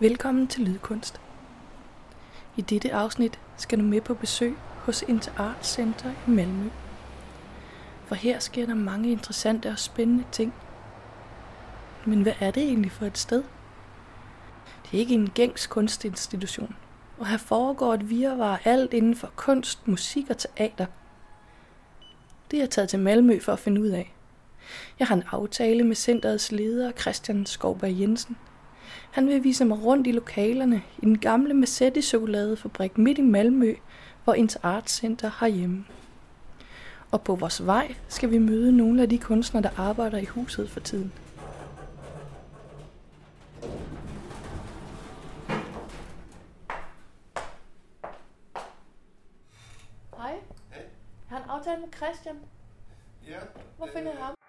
Velkommen 0.00 0.48
til 0.48 0.62
Lydkunst. 0.62 1.20
I 2.56 2.60
dette 2.60 2.92
afsnit 2.92 3.40
skal 3.56 3.78
du 3.78 3.84
med 3.84 4.00
på 4.00 4.14
besøg 4.14 4.56
hos 4.78 5.04
Interart 5.08 5.66
Center 5.66 6.10
i 6.26 6.30
Malmø. 6.30 6.68
For 8.06 8.14
her 8.14 8.38
sker 8.38 8.66
der 8.66 8.74
mange 8.74 9.10
interessante 9.10 9.68
og 9.68 9.78
spændende 9.78 10.24
ting. 10.32 10.54
Men 12.06 12.22
hvad 12.22 12.32
er 12.40 12.50
det 12.50 12.62
egentlig 12.62 12.92
for 12.92 13.06
et 13.06 13.18
sted? 13.18 13.42
Det 14.82 14.94
er 14.94 14.98
ikke 14.98 15.14
en 15.14 15.30
gængs 15.30 15.66
kunstinstitution, 15.66 16.76
og 17.18 17.26
her 17.26 17.38
foregår 17.38 17.94
et 17.94 18.10
virvar 18.10 18.60
alt 18.64 18.92
inden 18.92 19.16
for 19.16 19.30
kunst, 19.36 19.88
musik 19.88 20.30
og 20.30 20.38
teater. 20.38 20.86
Det 22.50 22.56
er 22.56 22.62
jeg 22.62 22.70
taget 22.70 22.88
til 22.88 22.98
Malmø 22.98 23.40
for 23.40 23.52
at 23.52 23.58
finde 23.58 23.80
ud 23.80 23.88
af. 23.88 24.14
Jeg 24.98 25.06
har 25.06 25.14
en 25.14 25.24
aftale 25.30 25.84
med 25.84 25.96
centerets 25.96 26.52
leder 26.52 26.92
Christian 26.92 27.46
Skovberg 27.46 28.00
Jensen. 28.00 28.36
Han 29.10 29.26
vil 29.26 29.44
vise 29.44 29.64
mig 29.64 29.84
rundt 29.84 30.06
i 30.06 30.12
lokalerne 30.12 30.82
i 30.98 31.00
den 31.00 31.18
gamle 31.18 31.54
Massetti 31.54 32.02
chokoladefabrik 32.02 32.98
midt 32.98 33.18
i 33.18 33.22
Malmø, 33.22 33.74
hvor 34.24 34.34
Interart 34.34 34.90
Center 34.90 35.28
har 35.28 35.46
hjemme. 35.46 35.84
Og 37.10 37.22
på 37.22 37.34
vores 37.34 37.66
vej 37.66 37.94
skal 38.08 38.30
vi 38.30 38.38
møde 38.38 38.76
nogle 38.76 39.02
af 39.02 39.08
de 39.08 39.18
kunstnere, 39.18 39.62
der 39.62 39.80
arbejder 39.80 40.18
i 40.18 40.24
huset 40.24 40.70
for 40.70 40.80
tiden. 40.80 41.12
Hej. 50.16 50.34
Hej. 50.72 50.82
Jeg 51.30 51.38
har 51.38 51.38
en 51.38 51.50
aftale 51.50 51.80
med 51.80 51.88
Christian. 51.96 52.36
Ja. 53.26 53.38
Hvor 53.76 53.88
finder 53.94 54.10
jeg 54.12 54.20
ham? 54.20 54.45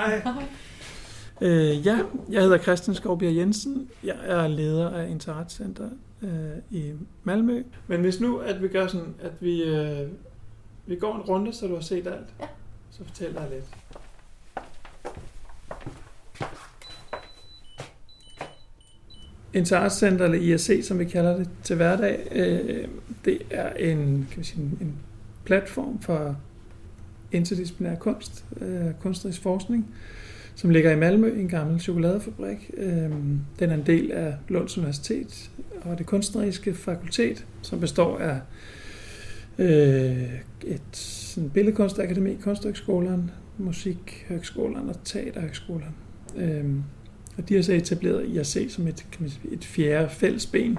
Hej. 0.00 0.22
Øh, 1.42 1.86
ja, 1.86 1.98
jeg 2.30 2.42
hedder 2.42 2.58
Christian 2.58 2.94
Skovbjerg 2.94 3.36
Jensen. 3.36 3.88
Jeg 4.04 4.16
er 4.22 4.48
leder 4.48 4.90
af 4.90 5.08
Interart 5.08 5.52
Center 5.52 5.88
øh, 6.22 6.30
i 6.70 6.92
Malmø. 7.24 7.62
Men 7.86 8.00
hvis 8.00 8.20
nu, 8.20 8.36
at 8.38 8.62
vi 8.62 8.68
gør 8.68 8.86
sådan, 8.86 9.14
at 9.20 9.32
vi, 9.40 9.62
øh, 9.62 10.08
vi 10.86 10.96
går 10.96 11.14
en 11.16 11.20
runde, 11.20 11.52
så 11.52 11.66
du 11.66 11.74
har 11.74 11.80
set 11.80 12.06
alt, 12.06 12.26
Ja. 12.40 12.46
så 12.90 13.04
fortæl 13.04 13.34
dig 13.34 13.48
lidt. 13.50 13.64
Interart 19.54 19.92
Center, 19.94 20.24
eller 20.24 20.38
IRC, 20.38 20.80
som 20.86 20.98
vi 20.98 21.04
kalder 21.04 21.36
det 21.36 21.48
til 21.62 21.76
hverdag, 21.76 22.28
øh, 22.32 22.88
det 23.24 23.38
er 23.50 23.72
en, 23.72 24.28
kan 24.30 24.38
vi 24.38 24.44
sige, 24.44 24.62
en 24.80 24.94
platform 25.44 26.00
for 26.00 26.36
interdisciplinær 27.32 27.94
kunst, 27.94 28.44
øh, 28.60 28.86
kunstnerisk 29.00 29.42
forskning, 29.42 29.94
som 30.54 30.70
ligger 30.70 30.90
i 30.90 30.96
Malmø, 30.96 31.40
en 31.40 31.48
gammel 31.48 31.80
chokoladefabrik. 31.80 32.70
Øh, 32.76 33.10
Den 33.58 33.70
er 33.70 33.74
en 33.74 33.86
del 33.86 34.12
af 34.12 34.34
Lunds 34.48 34.78
Universitet 34.78 35.50
og 35.82 35.98
det 35.98 36.06
kunstneriske 36.06 36.74
fakultet, 36.74 37.46
som 37.62 37.80
består 37.80 38.18
af 38.18 38.40
øh, 39.58 40.32
et 40.66 40.82
sådan 40.92 41.50
billedkunstakademi, 41.50 42.34
kunsthøgskolen, 42.42 43.30
musikhøgskolen 43.58 44.88
og 44.88 44.96
teaterhøgskolen. 45.04 45.94
Øh, 46.36 46.64
Og 47.38 47.48
de 47.48 47.54
har 47.54 47.62
så 47.62 47.72
etableret 47.72 48.28
IRC 48.28 48.66
som 48.68 48.86
et, 48.86 49.06
kan 49.12 49.20
man 49.22 49.30
sige, 49.30 49.52
et 49.52 49.64
fjerde 49.64 50.08
fællesben. 50.10 50.78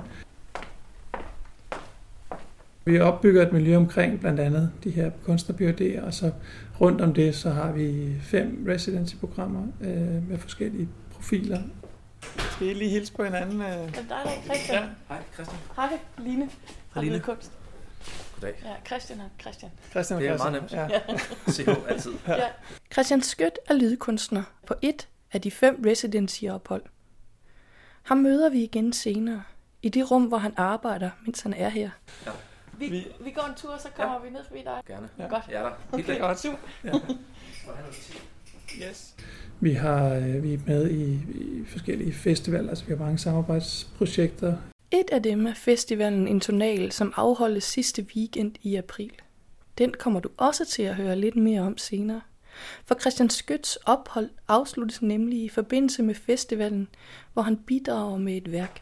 Vi 2.86 3.00
opbygger 3.00 3.42
et 3.48 3.54
miljø 3.54 3.78
omkring 3.78 4.20
blandt 4.20 4.40
andet 4.40 4.72
de 4.84 4.90
her 4.92 5.12
kunstnerbyråder, 5.26 6.02
og 6.02 6.14
så 6.14 6.32
rundt 6.82 7.02
om 7.02 7.14
det, 7.14 7.36
så 7.36 7.50
har 7.50 7.72
vi 7.72 8.14
fem 8.22 8.66
residency-programmer 8.70 9.68
øh, 9.82 10.30
med 10.30 10.38
forskellige 10.38 10.90
profiler. 11.14 11.62
Skal 12.52 12.68
I 12.68 12.74
lige 12.74 12.90
hilse 12.90 13.14
på 13.14 13.24
hinanden? 13.24 13.62
Øh? 13.62 13.68
Er 13.68 13.86
det 13.86 13.96
dig, 13.96 14.04
der 14.10 14.16
er 14.16 14.42
Christian? 14.44 14.84
Ja. 14.84 14.88
Hej, 15.10 15.18
Christian. 15.34 15.60
Hej, 15.76 15.90
Line. 16.18 16.50
Fra 16.90 17.02
Line. 17.02 17.16
Lydkunst. 17.16 17.52
Goddag. 18.36 18.62
Ja, 18.66 18.70
Christian 18.88 19.20
og 19.20 19.30
Christian. 19.42 19.72
Christian 19.92 20.16
og 20.18 20.22
Det 20.24 20.30
er 20.30 20.38
Christian. 20.38 20.82
meget 20.88 20.92
Ja. 21.68 21.74
CH 21.74 21.90
altid. 21.90 22.12
Ja. 22.28 22.36
Christian 22.94 23.22
Skødt 23.22 23.60
er 23.70 23.74
lydkunstner 23.74 24.44
på 24.68 24.74
et 24.82 25.08
af 25.34 25.42
de 25.42 25.52
fem 25.52 25.84
residency-ophold. 25.86 26.84
Ham 28.04 28.18
møder 28.18 28.50
vi 28.50 28.64
igen 28.64 28.94
senere, 28.94 29.44
i 29.82 29.90
det 29.90 30.12
rum, 30.12 30.24
hvor 30.24 30.38
han 30.38 30.54
arbejder, 30.58 31.10
mens 31.26 31.42
han 31.42 31.54
er 31.54 31.70
her. 31.70 31.90
Ja. 32.26 32.32
Vi, 32.82 32.90
Vi- 32.90 33.08
vi 33.24 33.32
går 33.32 33.42
en 33.50 33.56
tur, 33.56 33.78
så 33.80 33.88
kommer 33.96 34.14
ja. 34.14 34.20
vi 34.22 34.30
ned 34.30 34.40
forbi 34.48 34.60
dig. 34.66 34.82
Gerne. 34.88 35.10
Ja. 35.20 35.28
Godt. 35.28 35.44
Jeg 35.50 35.56
er 35.58 35.64
der. 35.64 35.98
Helt 35.98 36.10
Okay. 36.10 36.20
Godt. 36.20 36.46
Ja. 36.84 36.92
Yes. 38.90 39.16
Vi, 39.60 39.72
har, 39.74 40.14
øh, 40.16 40.44
vi 40.44 40.54
er 40.54 40.58
med 40.68 40.90
i, 40.90 41.14
i 41.14 41.66
forskellige 41.68 42.14
festivaler, 42.14 42.70
altså 42.70 42.86
vi 42.86 42.92
har 42.94 43.00
mange 43.00 43.18
samarbejdsprojekter. 43.18 44.58
Et 44.92 45.10
af 45.12 45.24
dem 45.24 45.46
er 45.48 45.54
festivalen 45.54 46.28
Intonal, 46.28 46.92
som 46.92 47.14
afholdes 47.16 47.64
sidste 47.64 48.06
weekend 48.16 48.54
i 48.62 48.76
april. 48.76 49.12
Den 49.78 49.94
kommer 50.00 50.20
du 50.20 50.30
også 50.38 50.66
til 50.66 50.84
at 50.84 50.96
høre 50.96 51.16
lidt 51.16 51.36
mere 51.36 51.62
om 51.62 51.78
senere. 51.78 52.22
For 52.86 52.96
Christian 53.00 53.30
Skøts 53.30 53.76
ophold 53.76 54.30
afsluttes 54.48 55.02
nemlig 55.02 55.44
i 55.44 55.50
forbindelse 55.50 56.04
med 56.04 56.16
festivalen, 56.16 56.88
hvor 57.34 57.42
han 57.42 57.58
bidrager 57.58 58.18
med 58.18 58.38
et 58.38 58.52
værk. 58.52 58.82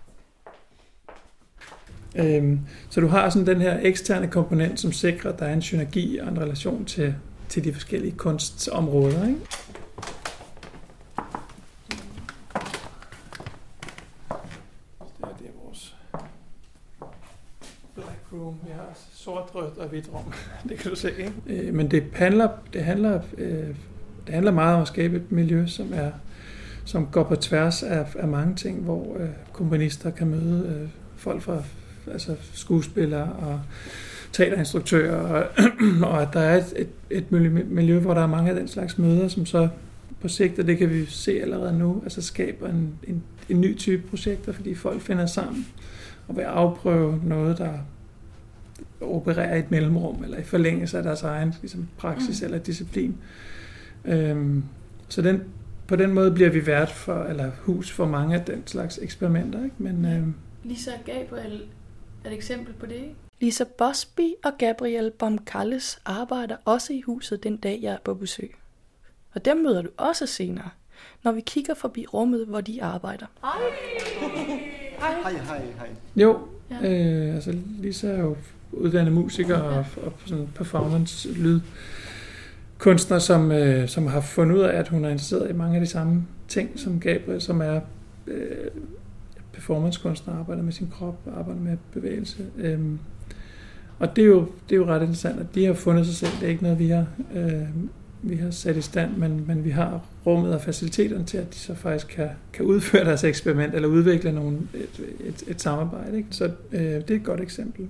Øhm, 2.15 2.59
så 2.89 3.01
du 3.01 3.07
har 3.07 3.29
sådan 3.29 3.47
den 3.47 3.61
her 3.61 3.79
eksterne 3.81 4.27
komponent, 4.27 4.79
som 4.79 4.91
sikrer, 4.91 5.31
at 5.31 5.39
der 5.39 5.45
er 5.45 5.53
en 5.53 5.61
synergi 5.61 6.17
og 6.17 6.27
en 6.27 6.41
relation 6.41 6.85
til, 6.85 7.15
til 7.49 7.63
de 7.63 7.73
forskellige 7.73 8.11
kunstområder. 8.11 9.27
Ikke? 9.27 9.39
Det 15.09 15.27
det 15.39 15.47
vores 15.65 15.95
black 17.95 18.19
room. 18.33 18.55
Vi 18.65 18.71
har 18.71 18.97
sort, 19.13 19.55
rødt 19.55 19.77
og 19.77 19.87
hvidt 19.87 20.09
rum. 20.13 20.33
det 20.69 20.77
kan 20.77 20.89
du 20.89 20.95
se, 20.95 21.11
ikke? 21.17 21.33
Øh, 21.47 21.73
men 21.73 21.91
det 21.91 22.03
handler, 22.13 22.49
det, 22.73 22.83
handler, 22.83 23.21
øh, 23.37 23.67
det 24.25 24.33
handler 24.33 24.51
meget 24.51 24.75
om 24.75 24.81
at 24.81 24.87
skabe 24.87 25.17
et 25.17 25.31
miljø, 25.31 25.67
som 25.67 25.93
er 25.93 26.11
som 26.85 27.07
går 27.11 27.23
på 27.23 27.35
tværs 27.35 27.83
af, 27.83 28.05
af 28.19 28.27
mange 28.27 28.55
ting, 28.55 28.81
hvor 28.81 29.17
øh, 29.19 29.29
komponister 29.53 30.09
kan 30.11 30.27
møde 30.27 30.79
øh, 30.81 30.89
folk 31.15 31.41
fra 31.41 31.63
altså 32.11 32.35
skuespillere 32.53 33.31
og 33.33 33.61
teaterinstruktører, 34.31 35.15
og, 35.15 35.47
og 36.11 36.21
at 36.21 36.27
der 36.33 36.39
er 36.39 36.57
et, 36.57 36.73
et, 36.75 36.89
et 37.09 37.31
miljø, 37.31 37.63
miljø, 37.67 37.99
hvor 37.99 38.13
der 38.13 38.21
er 38.21 38.27
mange 38.27 38.49
af 38.49 38.55
den 38.55 38.67
slags 38.67 38.97
møder, 38.97 39.27
som 39.27 39.45
så 39.45 39.67
på 40.21 40.27
sigt, 40.27 40.59
og 40.59 40.67
det 40.67 40.77
kan 40.77 40.89
vi 40.89 41.05
se 41.05 41.41
allerede 41.41 41.79
nu, 41.79 42.01
altså 42.03 42.21
skaber 42.21 42.67
en, 42.67 42.93
en, 43.07 43.23
en 43.49 43.61
ny 43.61 43.77
type 43.77 44.07
projekter, 44.07 44.51
fordi 44.51 44.75
folk 44.75 45.01
finder 45.01 45.25
sammen 45.25 45.67
og 46.27 46.37
vil 46.37 46.41
afprøve 46.41 47.21
noget, 47.23 47.57
der 47.57 47.73
opererer 49.01 49.55
i 49.55 49.59
et 49.59 49.71
mellemrum, 49.71 50.23
eller 50.23 50.37
i 50.37 50.43
forlængelse 50.43 50.97
af 50.97 51.03
deres 51.03 51.23
egen 51.23 51.53
ligesom, 51.61 51.87
praksis 51.97 52.41
Mm. 52.41 52.45
eller 52.45 52.57
disciplin. 52.59 53.17
Øhm, 54.05 54.63
så 55.09 55.21
den, 55.21 55.41
på 55.87 55.95
den 55.95 56.13
måde 56.13 56.31
bliver 56.31 56.49
vi 56.49 56.67
vært 56.67 56.91
for, 56.91 57.23
eller 57.23 57.51
hus 57.59 57.91
for 57.91 58.05
mange 58.05 58.35
af 58.35 58.45
den 58.45 58.63
slags 58.65 58.99
eksperimenter. 59.01 59.63
Ikke? 59.63 59.75
Men, 59.77 60.05
øhm, 60.05 60.33
Lisa 60.63 60.91
Gabriel 61.05 61.61
et 62.25 62.33
eksempel 62.33 62.73
på 62.73 62.85
det, 62.85 62.95
ikke? 62.95 63.15
Lisa 63.41 63.63
Bosby 63.77 64.29
og 64.43 64.51
Gabriel 64.57 65.11
Bomkalles 65.11 65.99
arbejder 66.05 66.55
også 66.65 66.93
i 66.93 67.01
huset 67.01 67.43
den 67.43 67.57
dag, 67.57 67.79
jeg 67.81 67.93
er 67.93 67.97
på 68.03 68.13
besøg. 68.13 68.55
Og 69.33 69.45
dem 69.45 69.57
møder 69.57 69.81
du 69.81 69.89
også 69.97 70.25
senere, 70.25 70.69
når 71.23 71.31
vi 71.31 71.41
kigger 71.41 71.73
forbi 71.73 72.05
rummet, 72.05 72.45
hvor 72.45 72.61
de 72.61 72.83
arbejder. 72.83 73.25
Hej! 73.41 73.51
Hej, 74.99 75.31
hej, 75.31 75.61
hej. 75.77 75.89
jo, 76.15 76.39
Ja. 76.81 76.89
øh, 76.91 77.35
altså 77.35 77.55
Lisa 77.79 78.07
er 78.07 78.19
jo 78.19 78.35
uddannet 78.71 79.13
musiker 79.13 79.57
og, 79.57 79.85
og 80.03 80.13
sådan 80.25 80.47
performance 80.55 81.33
lyd 81.33 81.59
kunstner, 82.77 83.19
som, 83.19 83.51
øh, 83.51 83.87
som 83.87 84.07
har 84.07 84.21
fundet 84.21 84.55
ud 84.55 84.61
af, 84.61 84.77
at 84.79 84.87
hun 84.87 85.05
er 85.05 85.09
interesseret 85.09 85.49
i 85.49 85.53
mange 85.53 85.75
af 85.75 85.81
de 85.81 85.87
samme 85.87 86.27
ting, 86.47 86.79
som 86.79 86.99
Gabriel, 86.99 87.41
som 87.41 87.61
er 87.61 87.81
øh, 88.27 88.67
performancekunstner, 89.59 90.39
arbejder 90.39 90.63
med 90.63 90.73
sin 90.73 90.87
krop, 90.93 91.19
arbejder 91.37 91.61
med 91.61 91.77
bevægelse. 91.91 92.45
Øhm, 92.57 92.99
og 93.99 94.15
det 94.15 94.21
er, 94.21 94.27
jo, 94.27 94.45
det 94.69 94.75
er 94.75 94.79
jo 94.79 94.85
ret 94.85 95.01
interessant, 95.01 95.39
at 95.39 95.55
de 95.55 95.65
har 95.65 95.73
fundet 95.73 96.05
sig 96.05 96.15
selv. 96.15 96.31
Det 96.39 96.43
er 96.43 96.49
ikke 96.49 96.63
noget, 96.63 96.79
vi 96.79 96.87
har, 96.87 97.05
øh, 97.35 97.67
vi 98.21 98.35
har 98.35 98.51
sat 98.51 98.77
i 98.77 98.81
stand, 98.81 99.17
men, 99.17 99.43
men 99.47 99.63
vi 99.63 99.69
har 99.69 100.01
rummet 100.25 100.53
og 100.53 100.61
faciliteterne 100.61 101.25
til, 101.25 101.37
at 101.37 101.53
de 101.53 101.57
så 101.57 101.75
faktisk 101.75 102.07
kan, 102.07 102.29
kan 102.53 102.65
udføre 102.65 103.05
deres 103.05 103.23
eksperiment, 103.23 103.75
eller 103.75 103.87
udvikle 103.87 104.31
nogle, 104.31 104.57
et, 104.73 105.01
et, 105.19 105.43
et 105.47 105.61
samarbejde. 105.61 106.17
Ikke? 106.17 106.27
Så 106.31 106.51
øh, 106.71 106.81
det 106.81 107.11
er 107.11 107.15
et 107.15 107.23
godt 107.23 107.41
eksempel 107.41 107.87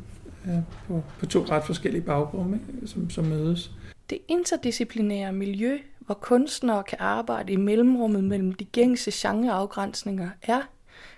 øh, 0.48 0.58
på, 0.88 1.04
på 1.20 1.26
to 1.26 1.46
ret 1.50 1.64
forskellige 1.64 2.02
baggrunde, 2.02 2.60
ikke? 2.76 2.88
Som, 2.88 3.10
som 3.10 3.26
mødes. 3.26 3.72
Det 4.10 4.18
interdisciplinære 4.28 5.34
miljø, 5.34 5.78
hvor 6.00 6.16
kunstnere 6.16 6.84
kan 6.84 6.98
arbejde 7.02 7.54
i 7.54 7.56
mellemrummet 7.56 8.24
mellem 8.24 8.54
de 8.54 8.66
gængse 8.66 9.12
genreafgrænsninger, 9.14 10.30
er, 10.42 10.62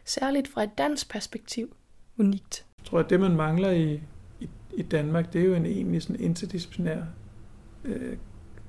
særligt 0.05 0.47
fra 0.47 0.63
et 0.63 0.77
dansk 0.77 1.09
perspektiv, 1.09 1.75
unikt. 2.17 2.65
Jeg 2.79 2.85
tror, 2.85 2.99
at 2.99 3.09
det, 3.09 3.19
man 3.19 3.35
mangler 3.35 3.69
i, 3.71 4.01
i, 4.39 4.49
i 4.77 4.81
Danmark, 4.81 5.33
det 5.33 5.41
er 5.41 5.45
jo 5.45 5.53
en 5.53 5.65
egentlig 5.65 6.01
sådan 6.01 6.19
interdisciplinær 6.19 7.01
øh, 7.85 8.17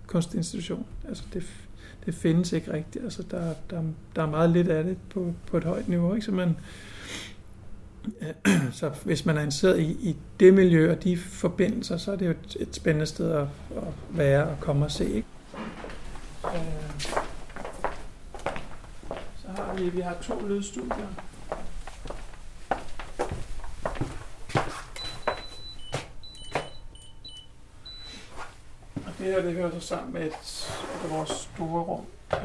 kunstinstitution. 0.06 0.86
Altså 1.08 1.24
det, 1.32 1.44
det 2.06 2.14
findes 2.14 2.52
ikke 2.52 2.72
rigtigt. 2.72 3.04
Altså 3.04 3.22
der, 3.22 3.54
der, 3.70 3.82
der 4.16 4.22
er 4.22 4.30
meget 4.30 4.50
lidt 4.50 4.68
af 4.68 4.84
det 4.84 4.96
på, 5.10 5.34
på 5.46 5.56
et 5.56 5.64
højt 5.64 5.88
niveau. 5.88 6.14
Ikke? 6.14 6.24
Så, 6.24 6.32
man, 6.32 6.56
øh, 8.20 8.72
så 8.80 8.88
hvis 9.04 9.26
man 9.26 9.36
er 9.36 9.40
interesseret 9.40 9.80
i, 9.80 9.90
i 9.90 10.16
det 10.40 10.54
miljø 10.54 10.92
og 10.92 11.04
de 11.04 11.16
forbindelser, 11.16 11.96
så 11.96 12.12
er 12.12 12.16
det 12.16 12.26
jo 12.26 12.30
et, 12.30 12.56
et 12.60 12.76
spændende 12.76 13.06
sted 13.06 13.32
at, 13.32 13.46
at 13.76 13.82
være 14.10 14.46
og 14.46 14.60
komme 14.60 14.84
og 14.84 14.90
se. 14.90 15.04
Ikke? 15.04 15.28
Øh, 16.44 17.31
har 19.64 19.74
vi, 19.74 19.88
vi 19.88 20.00
har 20.00 20.14
to 20.22 20.46
lydstudier. 20.46 21.06
Og 28.94 29.12
Det 29.18 29.26
her 29.26 29.42
det 29.42 29.52
hører 29.52 29.70
så 29.70 29.80
sammen 29.80 30.12
med 30.12 30.26
et 30.26 30.68
af 31.04 31.10
vores 31.10 31.30
store 31.30 31.82
rum. 31.82 32.04
Øh, 32.32 32.38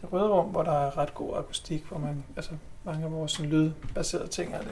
det 0.00 0.12
røde 0.12 0.28
rum, 0.28 0.46
hvor 0.46 0.62
der 0.62 0.72
er 0.72 0.98
ret 0.98 1.14
god 1.14 1.36
akustik, 1.36 1.84
hvor 1.84 1.98
man, 1.98 2.24
altså 2.36 2.52
mange 2.84 3.04
af 3.04 3.12
vores 3.12 3.40
lydbaserede 3.40 4.28
ting 4.28 4.54
er 4.54 4.62
der. 4.62 4.70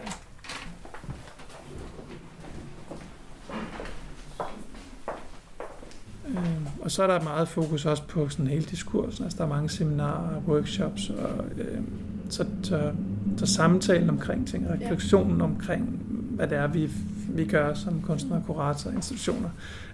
Øh, 6.27 6.69
og 6.89 6.93
så 6.93 7.03
er 7.03 7.07
der 7.07 7.21
meget 7.21 7.49
fokus 7.49 7.87
også 7.87 8.03
på 8.03 8.29
sådan 8.29 8.47
hele 8.47 8.65
diskursen. 8.65 9.25
Altså 9.25 9.39
der 9.39 9.45
er 9.45 9.49
mange 9.49 9.69
seminarer, 9.69 10.41
workshops, 10.47 11.11
og 11.11 11.45
øh, 11.59 11.79
så, 12.31 12.47
så, 12.63 12.93
så 13.37 13.47
samtalen 13.47 14.11
omkring 14.11 14.49
ting, 14.49 14.67
refleksionen 14.71 15.41
omkring, 15.41 15.85
hvad 16.09 16.47
det 16.47 16.59
er, 16.59 16.67
vi 16.67 16.91
vi 17.29 17.45
gør 17.45 17.75
som 17.75 18.03
kunstnere, 18.03 18.43
kuratorer 18.47 18.93
og 18.93 18.97
institutioner, 18.97 19.49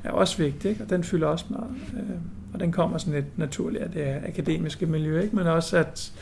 er 0.05 0.11
også 0.11 0.38
vigtig, 0.38 0.70
ikke? 0.70 0.82
og 0.82 0.91
den 0.91 1.05
fylder 1.05 1.26
også 1.26 1.44
meget. 1.49 1.70
Øh, 1.94 2.17
og 2.52 2.61
den 2.61 2.73
kommer 2.73 2.99
sådan 2.99 3.14
lidt 3.14 3.38
naturligt 3.38 3.85
af 3.85 3.91
det 3.91 4.29
akademiske 4.29 4.87
miljø, 4.87 5.20
ikke? 5.20 5.37
men 5.37 5.46
også 5.46 5.76
at 5.76 6.12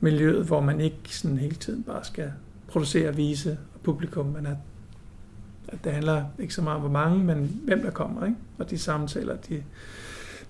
miljøet, 0.00 0.46
hvor 0.46 0.60
man 0.60 0.80
ikke 0.80 1.16
sådan 1.16 1.38
hele 1.38 1.54
tiden 1.54 1.82
bare 1.82 2.04
skal 2.04 2.32
producere, 2.68 3.16
vise 3.16 3.58
og 3.74 3.80
publikum, 3.80 4.26
men 4.26 4.46
at, 4.46 4.56
at 5.68 5.84
det 5.84 5.92
handler 5.92 6.24
ikke 6.38 6.54
så 6.54 6.62
meget 6.62 6.74
om 6.74 6.80
hvor 6.80 6.90
mange, 6.90 7.24
men 7.24 7.60
hvem 7.64 7.82
der 7.82 7.90
kommer, 7.90 8.24
ikke? 8.26 8.36
og 8.58 8.70
de 8.70 8.78
samtaler, 8.78 9.36
de, 9.36 9.62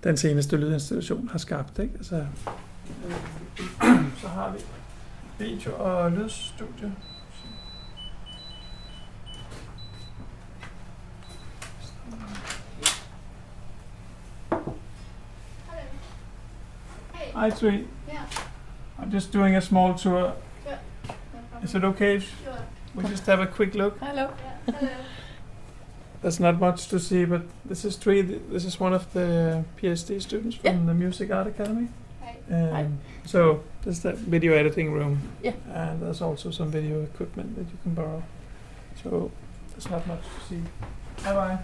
den 0.04 0.16
seneste 0.16 0.56
lydinstitution 0.56 1.28
har 1.28 1.38
skabt. 1.38 1.78
Ikke? 1.78 1.94
Altså, 1.96 2.16
øh, 2.16 3.12
så 4.20 4.28
har 4.28 4.52
vi 4.52 4.58
video- 5.44 5.74
og 5.78 6.12
lydstudie. 6.12 6.92
Hi, 17.34 17.50
sweet. 17.50 17.86
Yeah. 18.08 18.24
I'm 18.98 19.10
just 19.10 19.32
doing 19.32 19.54
a 19.56 19.60
small 19.60 19.94
tour. 19.94 20.34
Sure. 20.64 20.78
No 21.54 21.60
Is 21.62 21.74
it 21.74 21.84
okay 21.84 22.20
Sure. 22.20 22.58
we 22.94 23.04
just 23.04 23.26
have 23.26 23.40
a 23.40 23.46
quick 23.46 23.74
look? 23.74 23.98
Hallo. 24.00 24.22
Yeah. 24.22 24.57
Hello. 24.68 24.90
There's 26.22 26.40
not 26.40 26.58
much 26.60 26.88
to 26.88 26.98
see, 26.98 27.24
but 27.24 27.42
this 27.64 27.84
is 27.84 27.96
Tree. 27.96 28.22
This 28.22 28.64
is 28.64 28.80
one 28.80 28.92
of 28.92 29.12
the 29.12 29.64
PhD 29.80 30.20
students 30.20 30.56
from 30.56 30.64
Yeah. 30.80 30.86
the 30.86 30.94
Music 30.94 31.30
Art 31.30 31.46
Academy. 31.46 31.88
Hi. 32.20 32.36
Hi. 32.50 32.82
Um, 32.84 32.98
so 33.24 33.60
this 33.84 33.96
is 33.96 34.02
the 34.02 34.12
video 34.30 34.52
editing 34.54 34.92
room. 34.92 35.18
Yeah. 35.44 35.52
And 35.74 36.02
there's 36.02 36.20
also 36.20 36.50
some 36.50 36.70
video 36.72 37.02
equipment 37.02 37.54
that 37.56 37.66
you 37.70 37.78
can 37.84 37.94
borrow. 37.94 38.22
So 39.02 39.30
there's 39.70 39.88
not 39.90 40.06
much 40.06 40.22
to 40.22 40.40
see. 40.48 40.62
Bye 41.24 41.34
bye. 41.34 41.58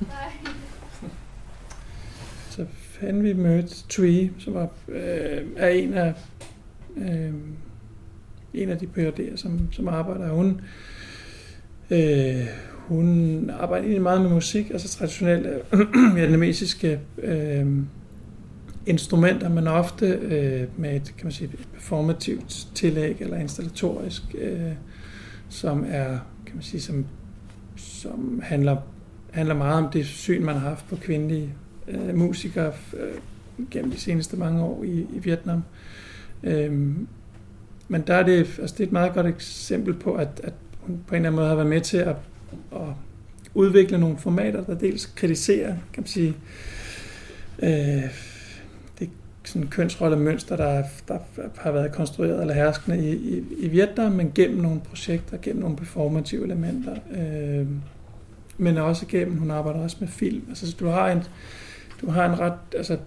Bye. 0.08 0.50
Så 2.50 2.66
han 3.00 3.22
vi 3.22 3.32
mødte 3.32 3.88
Tree, 3.88 4.30
som 4.38 4.54
var, 4.54 4.68
øh, 4.88 5.46
er 5.56 5.68
en 5.68 5.94
af, 5.94 6.14
øh, 6.96 7.34
en 8.54 8.68
af 8.70 8.78
de 8.78 8.86
PhD'er, 8.96 9.36
som, 9.36 9.72
som 9.72 9.88
arbejder. 9.88 10.32
Hun, 10.32 10.60
øh, 11.90 12.46
hun 12.74 13.50
arbejder 13.50 13.82
egentlig 13.82 14.02
meget 14.02 14.20
med 14.20 14.30
musik, 14.30 14.70
altså 14.70 14.88
traditionelle 14.88 15.60
vietnamesiske 16.16 17.00
øh, 17.18 17.66
instrumenter, 18.86 19.48
men 19.48 19.66
ofte 19.66 20.06
øh, 20.06 20.68
med 20.76 20.96
et, 20.96 21.14
kan 21.16 21.26
man 21.26 21.32
sige, 21.32 21.50
et 21.54 21.68
performativt 21.74 22.68
tillæg 22.74 23.16
eller 23.20 23.36
installatorisk, 23.36 24.22
øh, 24.38 24.72
som 25.48 25.84
er, 25.88 26.08
kan 26.46 26.54
man 26.54 26.62
sige, 26.62 26.80
som, 26.80 27.06
som 27.76 28.40
handler, 28.44 28.76
handler 29.30 29.54
meget 29.54 29.84
om 29.84 29.90
det 29.92 30.06
syn, 30.06 30.44
man 30.44 30.54
har 30.54 30.68
haft 30.68 30.88
på 30.88 30.96
kvindelige 30.96 31.54
øh, 31.88 32.14
musikere 32.14 32.72
øh, 32.96 33.66
gennem 33.70 33.90
de 33.90 34.00
seneste 34.00 34.36
mange 34.36 34.62
år 34.62 34.84
i, 34.84 35.06
i 35.14 35.18
Vietnam. 35.18 35.62
Øh, 36.42 36.72
men 37.88 38.02
der 38.06 38.14
er 38.14 38.22
det, 38.22 38.36
altså 38.36 38.74
det 38.78 38.80
er 38.80 38.86
et 38.86 38.92
meget 38.92 39.14
godt 39.14 39.26
eksempel 39.26 39.94
på, 39.94 40.14
at, 40.14 40.40
at 40.44 40.52
på 40.86 41.14
en 41.14 41.16
eller 41.16 41.28
anden 41.28 41.34
måde 41.34 41.48
har 41.48 41.54
været 41.54 41.68
med 41.68 41.80
til 41.80 41.96
at, 41.96 42.16
at 42.72 42.88
udvikle 43.54 43.98
nogle 43.98 44.18
formater, 44.18 44.64
der 44.64 44.74
dels 44.74 45.06
kritiserer, 45.06 45.76
kan 45.92 46.02
man 46.02 46.06
sige, 46.06 46.36
øh, 47.62 48.02
det 48.98 49.10
sådan 49.44 49.68
kønsrolle 49.68 50.16
mønster, 50.16 50.56
der, 50.56 50.82
der 51.08 51.18
har 51.56 51.70
været 51.70 51.92
konstrueret 51.92 52.40
eller 52.40 52.54
herskende 52.54 53.10
i, 53.10 53.14
i, 53.14 53.44
i 53.58 53.68
Vietnam, 53.68 54.12
men 54.12 54.32
gennem 54.34 54.58
nogle 54.58 54.80
projekter, 54.80 55.36
gennem 55.42 55.62
nogle 55.62 55.76
performative 55.76 56.44
elementer, 56.44 56.96
øh, 57.16 57.66
men 58.58 58.78
også 58.78 59.06
gennem, 59.06 59.36
hun 59.36 59.50
arbejder 59.50 59.80
også 59.80 59.96
med 60.00 60.08
film. 60.08 60.42
Altså, 60.48 60.76
du 60.80 60.86
har 60.86 61.10
en, 61.10 61.22
du 62.00 62.10
har 62.10 62.26
en 62.26 62.40
ret, 62.40 62.58
altså, 62.76 62.98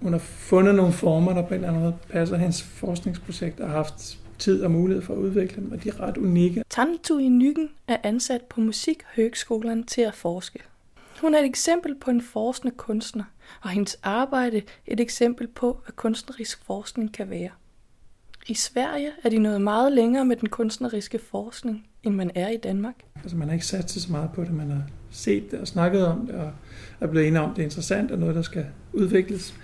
hun 0.00 0.12
har 0.12 0.18
fundet 0.18 0.74
nogle 0.74 0.92
former, 0.92 1.32
der 1.34 1.42
på 1.42 1.48
en 1.48 1.54
eller 1.54 1.68
anden 1.68 1.82
måde 1.82 1.94
passer 2.12 2.36
hendes 2.36 2.62
forskningsprojekt, 2.62 3.60
og 3.60 3.68
har 3.68 3.76
haft 3.76 4.18
tid 4.38 4.62
og 4.62 4.70
mulighed 4.70 5.02
for 5.02 5.14
at 5.14 5.18
udvikle 5.18 5.62
dem, 5.62 5.72
og 5.72 5.84
de 5.84 5.88
er 5.88 6.00
ret 6.00 6.16
unikke. 6.16 6.64
Tantu 6.70 7.18
i 7.18 7.28
Nyggen 7.28 7.68
er 7.88 7.96
ansat 8.02 8.42
på 8.42 8.60
Musikhøgskolen 8.60 9.84
til 9.84 10.00
at 10.00 10.14
forske. 10.14 10.58
Hun 11.20 11.34
er 11.34 11.38
et 11.38 11.44
eksempel 11.44 11.94
på 11.94 12.10
en 12.10 12.20
forskende 12.20 12.74
kunstner, 12.76 13.24
og 13.62 13.70
hendes 13.70 13.98
arbejde 14.02 14.62
et 14.86 15.00
eksempel 15.00 15.46
på, 15.46 15.80
hvad 15.84 15.92
kunstnerisk 15.96 16.64
forskning 16.66 17.12
kan 17.12 17.30
være. 17.30 17.50
I 18.48 18.54
Sverige 18.54 19.10
er 19.24 19.28
de 19.28 19.38
nået 19.38 19.60
meget 19.60 19.92
længere 19.92 20.24
med 20.24 20.36
den 20.36 20.48
kunstneriske 20.48 21.18
forskning, 21.18 21.86
end 22.02 22.14
man 22.14 22.30
er 22.34 22.48
i 22.48 22.56
Danmark. 22.56 22.94
Altså 23.16 23.36
man 23.36 23.48
har 23.48 23.52
ikke 23.52 23.66
sat 23.66 23.90
sig 23.90 24.02
så 24.02 24.12
meget 24.12 24.30
på 24.34 24.44
det, 24.44 24.52
man 24.52 24.70
har 24.70 24.82
set 25.10 25.50
det 25.50 25.60
og 25.60 25.68
snakket 25.68 26.06
om 26.06 26.26
det, 26.26 26.34
og 26.34 26.52
er 27.00 27.06
blevet 27.06 27.26
enige 27.26 27.40
om, 27.40 27.50
at 27.50 27.56
det 27.56 27.62
er 27.62 27.66
interessant 27.66 28.10
og 28.10 28.18
noget, 28.18 28.34
der 28.34 28.42
skal 28.42 28.66
udvikles. 28.92 29.54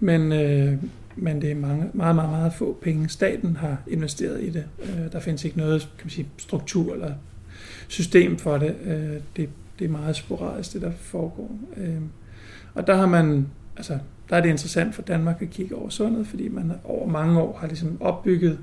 Men, 0.00 0.32
øh, 0.32 0.82
men 1.16 1.42
det 1.42 1.50
er 1.50 1.54
mange, 1.54 1.90
meget, 1.94 2.14
meget, 2.14 2.30
meget 2.30 2.54
få 2.54 2.78
penge, 2.82 3.08
staten 3.08 3.56
har 3.56 3.82
investeret 3.86 4.42
i 4.42 4.50
det. 4.50 4.64
Øh, 4.82 5.12
der 5.12 5.20
findes 5.20 5.44
ikke 5.44 5.56
noget 5.56 5.80
kan 5.80 6.04
man 6.04 6.10
sige, 6.10 6.28
struktur 6.38 6.92
eller 6.94 7.14
system 7.88 8.38
for 8.38 8.58
det. 8.58 8.76
Øh, 8.84 9.20
det. 9.36 9.48
Det 9.78 9.84
er 9.84 9.88
meget 9.88 10.16
sporadisk, 10.16 10.72
det 10.72 10.82
der 10.82 10.92
foregår. 10.92 11.58
Øh, 11.76 12.00
og 12.74 12.86
der 12.86 12.96
har 12.96 13.06
man, 13.06 13.46
altså, 13.76 13.98
der 14.30 14.36
er 14.36 14.40
det 14.40 14.48
interessant 14.48 14.94
for 14.94 15.02
Danmark 15.02 15.42
at 15.42 15.50
kigge 15.50 15.76
over 15.76 15.88
sundet, 15.88 16.26
fordi 16.26 16.48
man 16.48 16.72
over 16.84 17.08
mange 17.08 17.40
år 17.40 17.58
har 17.58 17.66
ligesom 17.66 18.02
opbygget 18.02 18.58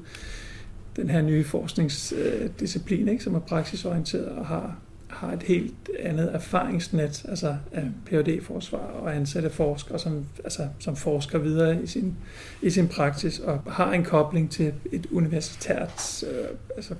den 0.95 1.09
her 1.09 1.21
nye 1.21 1.43
forskningsdisciplin, 1.43 3.07
ikke, 3.07 3.23
som 3.23 3.35
er 3.35 3.39
praksisorienteret 3.39 4.27
og 4.27 4.45
har, 4.45 4.77
har 5.11 5.31
et 5.31 5.43
helt 5.43 5.89
andet 5.99 6.35
erfaringsnet, 6.35 7.25
altså 7.29 7.55
af 7.71 7.83
phd 8.05 8.43
forsvar 8.43 8.79
og 8.79 9.15
ansatte 9.15 9.49
forskere, 9.49 9.99
som, 9.99 10.25
altså, 10.43 10.67
som 10.79 10.95
forsker 10.95 11.39
videre 11.39 11.83
i 11.83 11.87
sin, 11.87 12.15
i 12.61 12.69
sin 12.69 12.87
praksis 12.87 13.39
og 13.39 13.61
har 13.67 13.91
en 13.91 14.03
kobling 14.03 14.51
til 14.51 14.73
et 14.91 15.07
universitært, 15.11 16.23
øh, 16.31 16.47
altså 16.75 16.95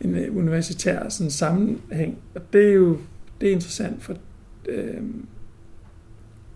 en 0.00 0.14
øh, 0.14 0.36
universitær 0.36 1.08
sådan, 1.08 1.30
sammenhæng. 1.30 2.18
Og 2.34 2.40
det 2.52 2.68
er 2.68 2.72
jo 2.72 2.98
det 3.40 3.48
er 3.48 3.52
interessant, 3.52 4.02
for, 4.02 4.14
øh, 4.68 5.02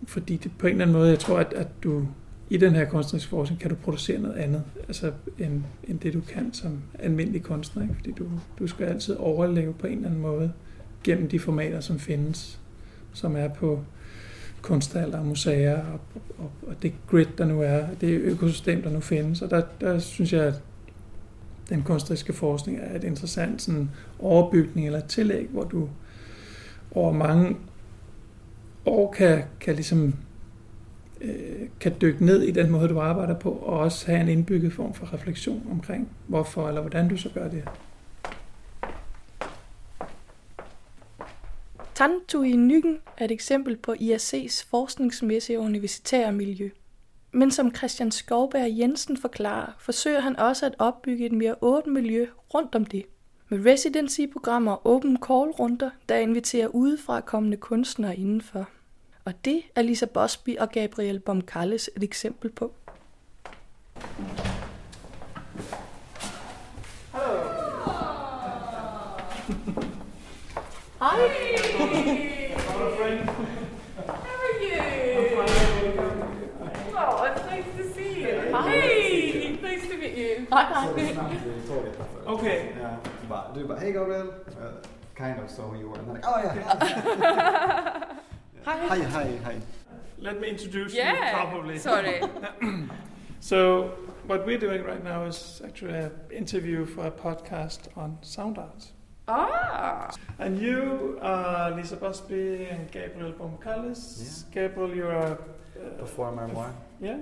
fordi 0.07 0.37
det 0.37 0.51
på 0.57 0.67
en 0.67 0.71
eller 0.71 0.85
anden 0.85 0.97
måde, 0.97 1.09
jeg 1.09 1.19
tror, 1.19 1.39
at, 1.39 1.53
at 1.53 1.67
du 1.83 2.07
i 2.49 2.57
den 2.57 2.75
her 2.75 2.85
kunstneriske 2.85 3.29
forskning 3.29 3.61
kan 3.61 3.69
du 3.69 3.75
producere 3.75 4.19
noget 4.19 4.35
andet, 4.35 4.63
altså 4.87 5.11
end, 5.39 5.63
end 5.83 5.99
det 5.99 6.13
du 6.13 6.21
kan 6.21 6.53
som 6.53 6.79
almindelig 6.99 7.43
kunstner, 7.43 7.83
ikke? 7.83 7.95
fordi 7.95 8.11
du, 8.11 8.25
du 8.59 8.67
skal 8.67 8.85
altid 8.85 9.15
overleve 9.15 9.73
på 9.73 9.87
en 9.87 9.93
eller 9.93 10.07
anden 10.07 10.21
måde 10.21 10.53
gennem 11.03 11.29
de 11.29 11.39
formater, 11.39 11.79
som 11.79 11.99
findes, 11.99 12.59
som 13.13 13.35
er 13.35 13.47
på 13.47 13.83
kunsthaller 14.61 15.19
og 15.19 15.25
museer 15.25 15.85
og, 15.85 15.99
og, 16.37 16.51
og 16.67 16.75
det 16.81 16.93
grid, 17.07 17.25
der 17.37 17.45
nu 17.45 17.61
er, 17.61 17.85
det 18.01 18.09
økosystem, 18.09 18.81
der 18.81 18.89
nu 18.89 18.99
findes. 18.99 19.41
Og 19.41 19.49
der, 19.49 19.61
der 19.81 19.99
synes 19.99 20.33
jeg, 20.33 20.43
at 20.43 20.61
den 21.69 21.81
kunstneriske 21.83 22.33
forskning 22.33 22.79
er 22.81 22.95
et 22.95 23.03
interessant 23.03 23.61
sådan, 23.61 23.89
overbygning 24.19 24.87
eller 24.87 24.99
tillæg, 24.99 25.47
hvor 25.51 25.63
du 25.63 25.89
over 26.91 27.13
mange 27.13 27.57
år 28.85 29.11
kan, 29.11 29.43
kan 29.59 29.75
ligesom 29.75 30.13
øh, 31.23 31.67
kan 31.79 31.95
dykke 32.01 32.25
ned 32.25 32.41
i 32.41 32.51
den 32.51 32.71
måde, 32.71 32.89
du 32.89 32.99
arbejder 32.99 33.39
på, 33.39 33.51
og 33.51 33.79
også 33.79 34.05
have 34.05 34.21
en 34.21 34.29
indbygget 34.29 34.73
form 34.73 34.93
for 34.93 35.13
refleksion 35.13 35.67
omkring, 35.71 36.09
hvorfor 36.27 36.67
eller 36.67 36.81
hvordan 36.81 37.09
du 37.09 37.17
så 37.17 37.29
gør 37.29 37.49
det. 37.49 37.63
Tantui 41.95 42.55
Nyggen 42.55 42.97
er 43.17 43.25
et 43.25 43.31
eksempel 43.31 43.77
på 43.77 43.93
IAC's 43.93 44.65
forskningsmæssige 44.69 45.59
universitære 45.59 46.31
miljø. 46.31 46.69
Men 47.31 47.51
som 47.51 47.75
Christian 47.75 48.11
Skovberg 48.11 48.79
Jensen 48.79 49.17
forklarer, 49.17 49.71
forsøger 49.79 50.19
han 50.19 50.39
også 50.39 50.65
at 50.65 50.75
opbygge 50.79 51.25
et 51.25 51.31
mere 51.31 51.55
åbent 51.61 51.93
miljø 51.93 52.27
rundt 52.53 52.75
om 52.75 52.85
det. 52.85 53.05
Med 53.49 53.65
residency-programmer 53.65 54.71
og 54.71 54.85
open 54.85 55.17
call-runder, 55.17 55.89
der 56.09 56.15
inviterer 56.15 56.67
udefra 56.67 57.21
kommende 57.21 57.57
kunstnere 57.57 58.17
indenfor. 58.17 58.69
Og 59.25 59.45
det 59.45 59.61
er 59.75 59.81
Lisa 59.81 60.05
Bosby 60.05 60.57
og 60.57 60.69
Gabriel 60.71 61.19
Bomkalles 61.19 61.89
et 61.95 62.03
eksempel 62.03 62.49
på. 62.51 62.73
Hi. 70.99 70.99
How 70.99 71.19
are 74.39 74.55
you? 74.61 74.79
Oh, 76.95 77.23
it's 77.23 77.45
nice 77.45 77.69
to 77.77 77.93
see 77.93 78.23
you. 78.23 78.51
Hi. 78.51 79.57
Nice 79.61 79.87
to 79.89 79.97
meet 79.97 80.17
you. 80.17 80.47
Okay. 82.27 82.65
Ja, 82.81 82.89
bara, 83.29 83.53
du 83.55 83.67
bara, 83.67 83.79
hej 83.79 83.91
Gabriel. 83.91 84.27
Uh, 84.27 84.63
kind 85.15 85.39
of 85.39 85.49
so 85.49 85.73
you 85.79 85.89
were. 85.89 85.99
And 85.99 86.07
then 86.07 86.15
like, 86.15 86.25
oh 86.27 86.39
yeah. 86.43 88.03
Hi. 88.65 88.87
Hi, 88.87 88.99
hi, 89.03 89.27
hi. 89.43 89.55
Let 90.19 90.39
me 90.39 90.47
introduce 90.49 90.93
Yeah. 90.93 91.13
you 91.13 91.33
properly. 91.33 91.79
Sorry. 91.79 92.21
So, 93.39 93.89
what 94.25 94.45
we're 94.45 94.57
doing 94.57 94.83
right 94.85 95.03
now 95.03 95.25
is 95.25 95.61
actually 95.65 95.95
an 95.95 96.11
interview 96.31 96.85
for 96.85 97.07
a 97.07 97.11
podcast 97.11 97.89
on 97.97 98.17
sound 98.21 98.57
art. 98.57 98.89
Ah. 99.27 100.09
And 100.39 100.57
you 100.61 101.19
are 101.21 101.71
Lisa 101.71 101.97
Busby 101.97 102.67
and 102.71 102.89
Gabriel 102.89 103.33
Bomkallis. 103.33 104.45
Gabriel, 104.49 104.95
you're 104.95 105.11
a 105.11 105.31
uh, 105.33 105.89
Performer 105.99 106.47
more. 106.47 106.73
yeah, 107.01 107.17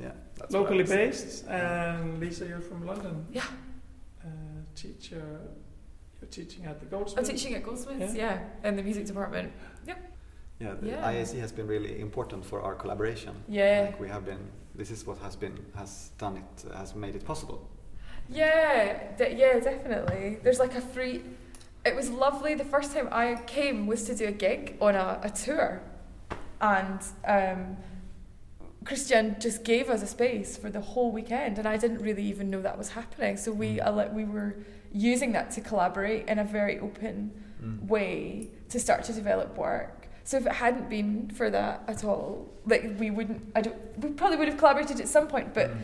Yeah. 0.00 0.12
That's 0.36 0.52
locally 0.54 0.78
would 0.78 0.88
say. 0.88 1.06
based, 1.08 1.48
and 1.48 2.20
Lisa, 2.20 2.46
you're 2.46 2.60
from 2.60 2.86
London. 2.86 3.26
Yeah. 3.32 3.42
Uh, 4.24 4.28
teacher, 4.76 5.40
you're 6.20 6.30
teaching 6.30 6.66
at 6.66 6.78
the 6.78 6.86
Goldsmiths. 6.86 7.18
I'm 7.18 7.24
Goldsmiths. 7.24 7.42
teaching 7.42 7.56
at 7.56 7.64
Goldsmiths, 7.64 8.14
Yeah. 8.14 8.38
yeah, 8.62 8.68
in 8.68 8.76
the 8.76 8.82
music 8.84 9.06
department. 9.06 9.52
Yeah, 10.60 10.74
the 10.80 10.88
Yeah. 10.88 11.10
IAC 11.12 11.38
has 11.40 11.52
been 11.52 11.66
really 11.68 12.00
important 12.00 12.44
for 12.44 12.60
our 12.62 12.74
collaboration. 12.74 13.34
Yeah. 13.48 13.86
Like 13.86 14.00
we 14.00 14.08
have 14.08 14.24
been. 14.24 14.50
This 14.74 14.90
is 14.90 15.06
what 15.06 15.18
has 15.18 15.36
been 15.36 15.56
has 15.76 16.10
done 16.18 16.36
it 16.36 16.72
has 16.76 16.94
made 16.94 17.14
it 17.16 17.24
possible. 17.24 17.68
Yeah, 18.28 19.16
de- 19.16 19.34
yeah, 19.34 19.58
definitely. 19.60 20.38
There's 20.42 20.58
like 20.58 20.74
a 20.74 20.80
free. 20.80 21.22
It 21.84 21.94
was 21.96 22.10
lovely. 22.10 22.54
The 22.54 22.64
first 22.64 22.92
time 22.92 23.08
I 23.10 23.36
came 23.46 23.86
was 23.86 24.04
to 24.04 24.14
do 24.14 24.26
a 24.26 24.32
gig 24.32 24.76
on 24.80 24.94
a, 24.94 25.18
a 25.22 25.30
tour, 25.30 25.80
and 26.60 27.00
um, 27.24 27.76
Christian 28.84 29.36
just 29.40 29.64
gave 29.64 29.88
us 29.90 30.02
a 30.02 30.06
space 30.06 30.56
for 30.56 30.70
the 30.70 30.80
whole 30.80 31.10
weekend, 31.12 31.58
and 31.58 31.66
I 31.66 31.76
didn't 31.76 32.02
really 32.02 32.24
even 32.24 32.50
know 32.50 32.60
that 32.62 32.76
was 32.76 32.90
happening. 32.90 33.36
So 33.36 33.52
we 33.52 33.80
uh, 33.80 34.08
we 34.12 34.24
were 34.24 34.56
using 34.92 35.32
that 35.32 35.50
to 35.52 35.60
collaborate 35.60 36.28
in 36.28 36.38
a 36.38 36.44
very 36.44 36.78
open 36.80 37.30
Mm. 37.58 37.88
way 37.88 38.50
to 38.68 38.78
start 38.78 39.02
to 39.06 39.12
develop 39.12 39.58
work. 39.58 39.97
So 40.28 40.36
if 40.36 40.44
it 40.44 40.52
hadn't 40.52 40.90
been 40.90 41.30
for 41.30 41.48
that 41.48 41.84
at 41.88 42.04
all, 42.04 42.46
like 42.66 42.82
we 42.98 43.08
wouldn't. 43.10 43.40
I 43.56 43.62
don't. 43.62 43.76
We 43.98 44.10
probably 44.10 44.36
would 44.36 44.48
have 44.48 44.58
collaborated 44.58 45.00
at 45.00 45.08
some 45.08 45.26
point, 45.26 45.54
but 45.54 45.70
Mm. 45.70 45.78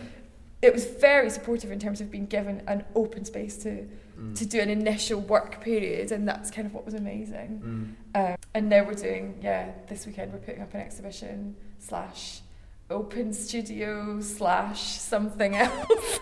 it 0.60 0.70
was 0.74 0.84
very 0.84 1.30
supportive 1.30 1.70
in 1.72 1.78
terms 1.78 2.02
of 2.02 2.10
being 2.10 2.26
given 2.26 2.60
an 2.66 2.84
open 2.94 3.24
space 3.24 3.56
to 3.62 3.88
Mm. 4.20 4.36
to 4.36 4.44
do 4.44 4.60
an 4.60 4.68
initial 4.68 5.18
work 5.18 5.62
period, 5.62 6.12
and 6.12 6.28
that's 6.28 6.50
kind 6.50 6.66
of 6.66 6.74
what 6.74 6.84
was 6.84 6.92
amazing. 6.92 7.96
Mm. 8.14 8.32
Um, 8.32 8.36
and 8.52 8.68
now 8.68 8.84
we're 8.84 8.92
doing 9.08 9.38
yeah. 9.40 9.70
This 9.88 10.04
weekend 10.06 10.30
we're 10.34 10.40
putting 10.40 10.60
up 10.60 10.74
an 10.74 10.80
exhibition 10.82 11.56
slash 11.78 12.42
open 12.90 13.32
studio 13.32 14.20
slash 14.20 14.82
something 14.82 15.56
else. 15.56 16.20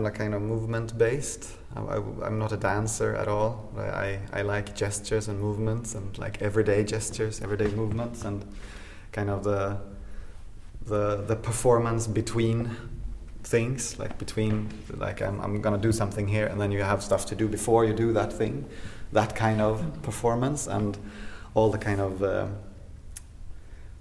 I'm 0.00 0.04
like 0.04 0.14
kind 0.14 0.32
of 0.32 0.40
movement 0.40 0.96
based. 0.96 1.58
I, 1.76 1.96
am 1.96 2.38
not 2.38 2.52
a 2.52 2.56
dancer 2.56 3.14
at 3.14 3.28
all. 3.28 3.70
I, 3.76 3.82
I, 3.82 4.20
I 4.32 4.42
like 4.42 4.74
gestures 4.74 5.28
and 5.28 5.38
movements 5.38 5.94
and 5.94 6.16
like 6.16 6.40
everyday 6.40 6.84
gestures, 6.84 7.42
everyday 7.42 7.68
movements, 7.68 8.24
and 8.24 8.42
kind 9.12 9.28
of 9.28 9.44
the 9.44 9.76
the 10.86 11.16
the 11.16 11.36
performance 11.36 12.06
between 12.06 12.74
things, 13.44 13.98
like 13.98 14.16
between 14.16 14.70
like 14.96 15.20
I'm 15.20 15.38
I'm 15.42 15.60
gonna 15.60 15.76
do 15.76 15.92
something 15.92 16.26
here, 16.26 16.46
and 16.46 16.58
then 16.58 16.72
you 16.72 16.82
have 16.82 17.02
stuff 17.02 17.26
to 17.26 17.34
do 17.34 17.46
before 17.46 17.84
you 17.84 17.92
do 17.92 18.14
that 18.14 18.32
thing, 18.32 18.64
that 19.12 19.36
kind 19.36 19.60
of 19.60 20.02
performance, 20.02 20.66
and 20.66 20.96
all 21.52 21.70
the 21.70 21.78
kind 21.78 22.00
of 22.00 22.22
uh, 22.22 22.46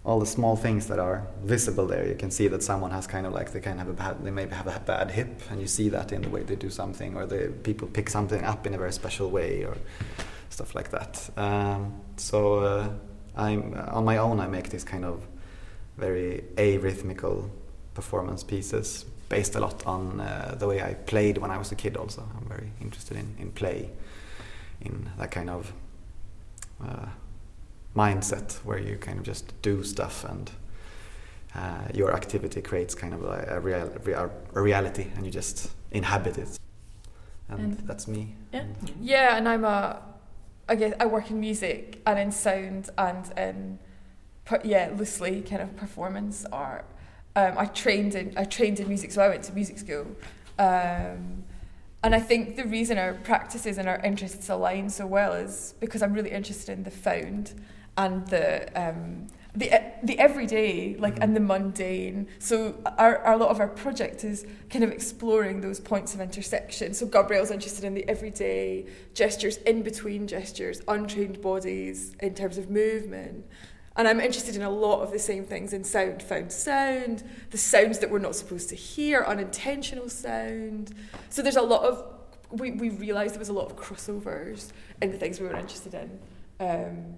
all 0.06 0.20
the 0.20 0.26
small 0.26 0.56
things 0.56 0.88
that 0.88 1.00
are 1.00 1.28
visible 1.44 1.86
there. 1.86 2.08
You 2.08 2.16
can 2.16 2.32
see 2.32 2.48
that 2.48 2.64
someone 2.64 2.92
has 2.92 3.06
kind 3.06 3.26
of 3.26 3.34
like 3.34 3.52
they 3.52 3.60
kind 3.60 3.80
of 3.80 3.88
have 3.88 3.90
a 3.90 3.98
bad, 3.98 4.24
they 4.24 4.32
maybe 4.32 4.56
have 4.56 4.68
a 4.68 4.80
bad 4.80 5.12
hip, 5.12 5.42
and 5.52 5.60
you 5.60 5.68
see 5.68 5.90
that 5.90 6.12
in 6.12 6.22
the 6.22 6.30
way 6.30 6.44
they 6.44 6.56
do 6.56 6.70
something, 6.70 7.16
or 7.16 7.26
the 7.26 7.54
people 7.64 7.88
pick 7.88 8.10
something 8.10 8.44
up 8.44 8.66
in 8.66 8.74
a 8.74 8.78
very 8.78 8.94
special 8.94 9.30
way, 9.30 9.64
or 9.64 9.78
stuff 10.50 10.74
like 10.74 10.90
that. 10.92 11.30
Um, 11.38 12.02
so 12.18 12.60
uh, 12.60 12.90
I'm 13.36 13.74
on 13.74 14.06
my 14.06 14.18
own. 14.18 14.40
I 14.40 14.48
make 14.48 14.70
this 14.70 14.84
kind 14.84 15.04
of 15.04 15.28
very 15.98 16.44
arrhythmical 16.56 17.50
performance 17.94 18.44
pieces 18.44 19.06
based 19.28 19.56
a 19.56 19.60
lot 19.60 19.86
on 19.86 20.22
uh, 20.22 20.56
the 20.58 20.66
way 20.66 20.82
I 20.82 20.94
played 20.94 21.38
when 21.38 21.52
I 21.52 21.58
was 21.58 21.72
a 21.72 21.76
kid. 21.76 21.98
Also, 21.98 22.24
I'm 22.38 22.48
very 22.48 22.72
interested 22.82 23.18
in 23.18 23.36
in 23.38 23.52
play, 23.52 23.90
in 24.82 25.10
that 25.18 25.32
kind 25.32 25.50
of. 25.50 25.74
Uh, 26.82 27.08
mindset 27.96 28.54
where 28.64 28.78
you 28.80 28.98
kind 28.98 29.18
of 29.18 29.24
just 29.26 29.60
do 29.62 29.84
stuff 29.84 30.24
and 30.24 30.52
uh, 31.56 31.88
your 31.94 32.14
activity 32.14 32.62
creates 32.62 32.94
kind 32.96 33.14
of 33.14 33.24
a, 33.24 33.46
a, 33.50 33.60
real, 33.60 33.92
a, 34.54 34.62
reality 34.62 35.08
and 35.16 35.26
you 35.26 35.32
just 35.32 35.72
inhabit 35.92 36.38
it 36.38 36.60
and, 37.50 37.60
And- 37.60 37.74
that's 37.88 38.08
me 38.08 38.36
Yeah. 38.54 38.60
And- 38.62 38.94
Yeah, 39.02 39.38
and 39.38 39.48
I'm 39.50 39.66
a, 39.66 40.02
I 40.68 40.76
guess 40.76 40.94
I 41.00 41.06
work 41.08 41.32
in 41.32 41.40
music 41.40 42.00
and 42.06 42.20
in 42.20 42.32
sound 42.32 42.90
and 42.98 43.32
in, 43.38 43.80
per- 44.46 44.62
yeah, 44.64 44.92
loosely 44.96 45.42
kind 45.42 45.62
of 45.64 45.76
performance 45.76 46.46
art. 46.52 46.86
Um, 47.36 47.54
I 47.58 47.66
trained 47.66 48.14
in 48.16 48.34
I 48.38 48.44
trained 48.44 48.80
in 48.80 48.88
music, 48.88 49.12
so 49.12 49.22
I 49.22 49.30
went 49.30 49.44
to 49.46 49.54
music 49.54 49.80
school. 49.80 50.06
Um, 50.60 51.44
and 52.04 52.14
I 52.16 52.20
think 52.20 52.56
the 52.56 52.66
reason 52.66 52.98
our 52.98 53.14
practices 53.14 53.78
and 53.78 53.88
our 53.90 54.00
interests 54.06 54.50
align 54.50 54.90
so 54.90 55.06
well 55.08 55.34
is 55.34 55.74
because 55.80 56.02
I'm 56.04 56.14
really 56.14 56.32
interested 56.32 56.70
in 56.78 56.84
the 56.84 56.92
found 56.92 57.54
and 58.04 58.26
the 58.28 58.48
um, 58.82 59.28
the 59.56 59.70
the 60.04 60.18
everyday, 60.20 60.96
like 61.06 61.16
Mhm. 61.16 61.24
and 61.24 61.36
the 61.36 61.40
mundane. 61.52 62.28
So 62.40 62.56
our, 62.98 63.18
our 63.28 63.34
a 63.34 63.38
lot 63.38 63.50
of 63.50 63.60
our 63.60 63.68
project 63.68 64.24
is 64.24 64.46
kind 64.70 64.84
of 64.88 64.92
exploring 64.92 65.62
those 65.62 65.80
points 65.92 66.14
of 66.16 66.22
intersection. 66.22 66.94
So 66.94 67.06
Gabrielle's 67.08 67.52
interested 67.52 67.84
in 67.84 67.94
the 68.00 68.06
everyday 68.08 68.86
gestures, 69.14 69.58
in 69.72 69.82
between 69.84 70.28
gestures, 70.28 70.82
untrained 70.88 71.42
bodies 71.42 72.16
in 72.22 72.34
terms 72.36 72.58
of 72.58 72.70
movement. 72.70 73.46
And 73.98 74.08
I'm 74.08 74.22
interested 74.22 74.56
in 74.56 74.62
a 74.62 74.70
lot 74.70 75.02
of 75.02 75.12
the 75.12 75.20
same 75.20 75.44
things 75.44 75.74
in 75.74 75.84
sound, 75.84 76.24
found 76.24 76.54
sound, 76.54 77.24
the 77.50 77.58
sounds 77.58 78.00
that 78.00 78.10
we're 78.10 78.20
not 78.20 78.36
supposed 78.36 78.70
to 78.70 78.76
hear, 78.76 79.18
unintentional 79.28 80.08
sound. 80.10 80.94
So 81.30 81.42
there's 81.42 81.58
a 81.66 81.70
lot 81.74 81.84
of 81.84 81.94
we, 82.52 82.72
we 82.72 82.90
realised 82.90 83.34
there 83.36 83.40
was 83.48 83.50
a 83.50 83.60
lot 83.62 83.70
of 83.70 83.76
crossovers 83.76 84.72
in 85.02 85.12
the 85.12 85.18
things 85.18 85.40
we 85.40 85.48
were 85.48 85.56
interested 85.66 85.94
in. 85.94 86.10
Um, 86.60 87.16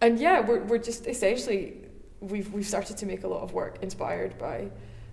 and 0.00 0.18
yeah, 0.18 0.40
we're, 0.40 0.60
we're 0.60 0.78
just 0.78 1.06
essentially, 1.06 1.76
we've, 2.20 2.52
we've 2.52 2.66
started 2.66 2.96
to 2.98 3.06
make 3.06 3.24
a 3.24 3.28
lot 3.28 3.42
of 3.42 3.52
work 3.52 3.82
inspired 3.82 4.38
by 4.38 4.70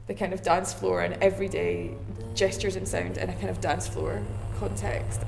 the 0.07 0.13
kind 0.13 0.33
of 0.33 0.41
dance 0.41 0.73
floor 0.73 1.01
and 1.01 1.21
everyday 1.21 1.91
gestures 2.33 2.75
and 2.77 2.87
sound 2.87 3.17
in 3.17 3.29
a 3.29 3.33
kind 3.33 3.49
of 3.49 3.59
dance 3.59 3.87
floor 3.87 4.23
context. 4.59 5.21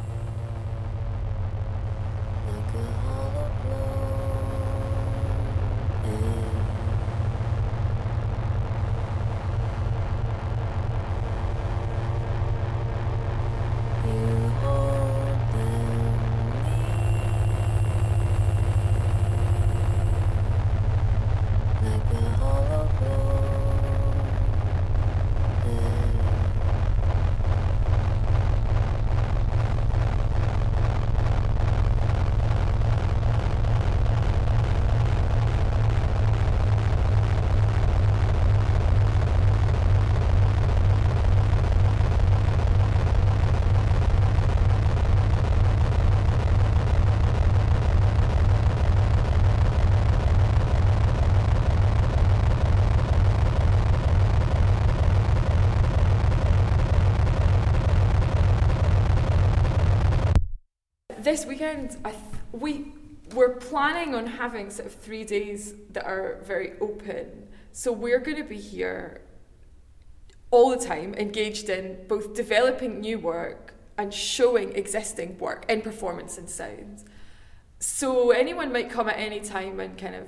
This 61.39 61.47
weekend, 61.47 61.95
I 62.03 62.11
th- 62.11 62.23
we 62.51 62.91
we're 63.33 63.55
planning 63.55 64.13
on 64.13 64.25
having 64.25 64.69
sort 64.69 64.87
of 64.87 64.95
three 64.95 65.23
days 65.23 65.73
that 65.91 66.03
are 66.03 66.39
very 66.43 66.73
open. 66.81 67.47
So 67.71 67.93
we're 67.93 68.19
going 68.19 68.37
to 68.37 68.43
be 68.43 68.57
here 68.57 69.21
all 70.51 70.71
the 70.71 70.83
time, 70.83 71.13
engaged 71.13 71.69
in 71.69 72.07
both 72.07 72.33
developing 72.33 72.99
new 72.99 73.19
work 73.19 73.75
and 73.97 74.13
showing 74.13 74.75
existing 74.75 75.37
work 75.37 75.65
in 75.69 75.81
performance 75.81 76.37
and 76.37 76.49
sound. 76.49 77.03
So 77.79 78.31
anyone 78.31 78.73
might 78.73 78.89
come 78.89 79.07
at 79.07 79.17
any 79.17 79.39
time 79.39 79.79
and 79.79 79.97
kind 79.97 80.15
of 80.15 80.27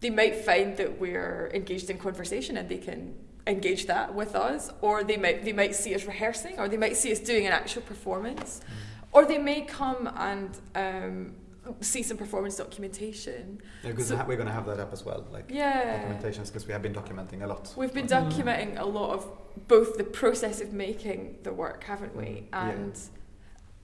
they 0.00 0.10
might 0.10 0.36
find 0.36 0.76
that 0.76 1.00
we're 1.00 1.50
engaged 1.54 1.90
in 1.90 1.98
conversation 1.98 2.56
and 2.56 2.68
they 2.68 2.78
can 2.78 3.14
engage 3.48 3.86
that 3.86 4.14
with 4.14 4.36
us, 4.36 4.70
or 4.80 5.02
they 5.02 5.16
might 5.16 5.44
they 5.44 5.52
might 5.52 5.74
see 5.74 5.92
us 5.94 6.04
rehearsing, 6.04 6.60
or 6.60 6.68
they 6.68 6.76
might 6.76 6.96
see 6.96 7.10
us 7.10 7.18
doing 7.18 7.46
an 7.46 7.52
actual 7.52 7.82
performance, 7.82 8.60
mm. 8.60 8.91
Or 9.12 9.24
they 9.24 9.38
may 9.38 9.62
come 9.62 10.10
and 10.16 10.50
um, 10.74 11.34
see 11.80 12.02
some 12.02 12.16
performance 12.16 12.56
documentation. 12.56 13.60
Yeah, 13.84 13.90
because 13.90 14.08
So- 14.08 14.16
we're 14.26 14.36
going 14.36 14.48
to 14.48 14.52
have 14.54 14.66
that 14.66 14.80
up 14.80 14.92
as 14.92 15.04
well, 15.04 15.26
like 15.32 15.44
Yeah. 15.48 16.02
documentations, 16.02 16.46
because 16.46 16.66
we 16.66 16.72
have 16.72 16.82
been 16.82 16.94
documenting 16.94 17.42
a 17.42 17.46
lot. 17.46 17.72
We've 17.76 17.92
been 17.94 18.06
Mm. 18.06 18.30
documenting 18.30 18.80
a 18.80 18.84
lot 18.84 19.10
of 19.14 19.28
both 19.68 19.96
the 19.98 20.04
process 20.04 20.60
of 20.60 20.72
making 20.72 21.38
the 21.42 21.52
work, 21.52 21.84
haven't 21.84 22.16
we, 22.16 22.48
Yeah. 22.52 22.68
and 22.70 22.98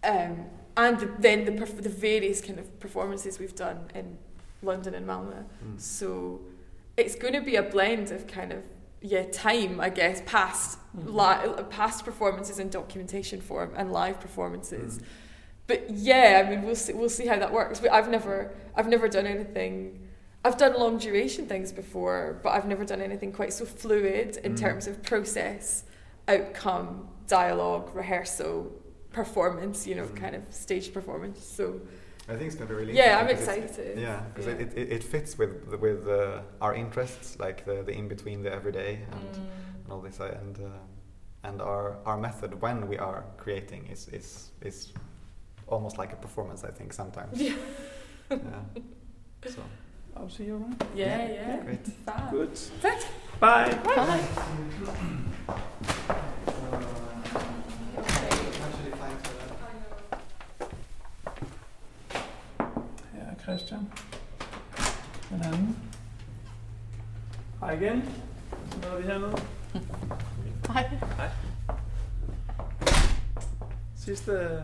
um, 0.05 0.47
and 0.77 1.01
the, 1.01 1.07
then 1.19 1.45
the 1.45 1.51
perf- 1.53 1.83
the 1.83 1.89
various 1.89 2.41
kind 2.41 2.59
of 2.61 2.79
performances 2.79 3.41
we've 3.41 3.55
done 3.57 3.91
in 3.97 4.17
London 4.63 4.95
and 4.95 5.05
Malmö. 5.07 5.45
Mm. 5.65 5.81
So 5.81 6.41
it's 6.97 7.17
going 7.17 7.35
to 7.35 7.41
be 7.41 7.57
a 7.57 7.63
blend 7.65 8.13
of 8.13 8.27
kind 8.29 8.53
of 8.53 8.63
yeah 9.01 9.25
time, 9.33 9.81
I 9.81 9.91
guess, 9.91 10.23
past 10.25 10.79
Mhm. 10.97 11.15
li- 11.59 11.65
past 11.71 12.05
performances 12.05 12.59
in 12.61 12.71
documentation 12.71 13.41
form 13.41 13.73
and 13.77 13.93
live 13.93 14.21
performances. 14.21 15.01
But 15.69 15.91
yeah, 15.91 16.43
I 16.45 16.51
mean, 16.51 16.63
we'll 16.63 16.75
see, 16.75 16.95
we'll 16.95 17.11
see 17.11 17.27
how 17.27 17.39
that 17.39 17.53
works. 17.53 17.79
But 17.79 17.93
I've 17.93 18.09
never, 18.11 18.51
I've 18.75 18.89
never 18.89 19.07
done 19.07 19.27
anything. 19.27 20.01
I've 20.45 20.57
done 20.57 20.73
long 20.79 20.97
duration 20.99 21.47
things 21.47 21.73
before, 21.73 22.41
but 22.43 22.51
I've 22.51 22.67
never 22.67 22.85
done 22.85 23.03
anything 23.03 23.33
quite 23.33 23.53
so 23.53 23.65
fluid 23.67 24.39
in 24.43 24.55
Mm. 24.55 24.59
terms 24.61 24.87
of 24.87 25.03
process, 25.03 25.85
outcome, 26.27 27.09
dialogue, 27.27 27.95
rehearsal, 27.95 28.73
performance. 29.13 29.87
You 29.87 29.97
know, 29.97 30.05
Mm. 30.07 30.17
kind 30.17 30.35
of 30.37 30.43
stage 30.51 30.93
performance. 30.95 31.45
So 31.45 31.81
I 32.31 32.33
think 32.37 32.45
it's 32.47 32.55
going 32.57 32.69
to 32.69 32.75
be 32.75 32.81
really 32.81 32.95
yeah, 32.97 33.19
I'm 33.19 33.29
interesting 33.29 33.63
'cause 33.63 33.79
it's- 33.79 33.79
excited. 33.79 33.99
Yeah, 33.99 34.21
because 34.33 34.47
Yeah. 34.47 34.53
It, 34.65 34.73
it, 34.79 34.93
it 34.93 35.05
fits 35.05 35.37
with 35.37 35.53
with 35.87 36.09
uh, 36.09 36.41
our 36.63 36.75
interests, 36.75 37.39
like 37.39 37.67
the, 37.67 37.83
the 37.83 37.93
in 37.93 38.09
between, 38.09 38.43
the 38.43 38.53
everyday, 38.53 38.93
and, 39.13 39.33
Mm. 39.35 39.85
and 39.85 39.93
all 39.93 40.01
this, 40.01 40.19
uh, 40.21 40.35
and 40.41 40.59
uh, 40.59 40.69
and 41.49 41.61
our 41.61 41.99
our 42.07 42.17
method 42.17 42.51
when 42.63 42.89
we 42.89 42.97
are 42.97 43.25
creating 43.37 43.87
is 43.93 44.09
is 44.09 44.53
is 44.63 44.93
almost 45.71 45.99
like 45.99 46.13
a 46.13 46.17
performance. 46.17 46.65
I 46.65 46.71
think 46.71 46.93
sometimes. 46.93 47.41
Yeah. 47.41 47.55
yeah. 48.31 48.83
So 49.47 49.63
I'll 50.17 50.29
see 50.31 50.45
you 50.45 50.57
around. 50.57 50.85
Yeah, 50.95 51.07
Yeah, 51.07 51.33
yeah. 51.33 51.65
great. 51.65 51.87
Fab. 52.07 52.31
Good. 52.31 52.55
Thanks. 52.83 53.05
Bye. 53.41 53.79
Bye. 53.85 54.21
Her 63.13 63.21
er 63.31 63.35
Christian. 63.45 63.93
Den 65.31 65.43
anden. 65.43 65.77
Hej 67.61 67.73
igen. 67.73 68.03
Så 68.71 68.79
møder 68.79 68.97
vi 68.97 69.03
hernede. 69.03 69.37
Hej. 70.69 70.91
Sidste, 73.95 74.63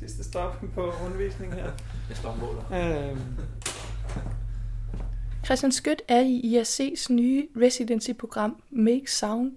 sidste 0.00 0.24
stop 0.24 0.64
på 0.74 0.92
undervisningen 1.04 1.58
her. 1.58 1.70
Jeg 2.08 2.16
står 2.16 2.36
måler. 2.40 3.10
Øhm, 3.10 3.20
Christian 5.44 5.72
Skødt 5.72 6.02
er 6.08 6.20
i 6.20 6.60
IRC's 6.60 7.12
nye 7.12 7.46
residency-program 7.56 8.62
Make 8.70 9.10
Sound, 9.10 9.56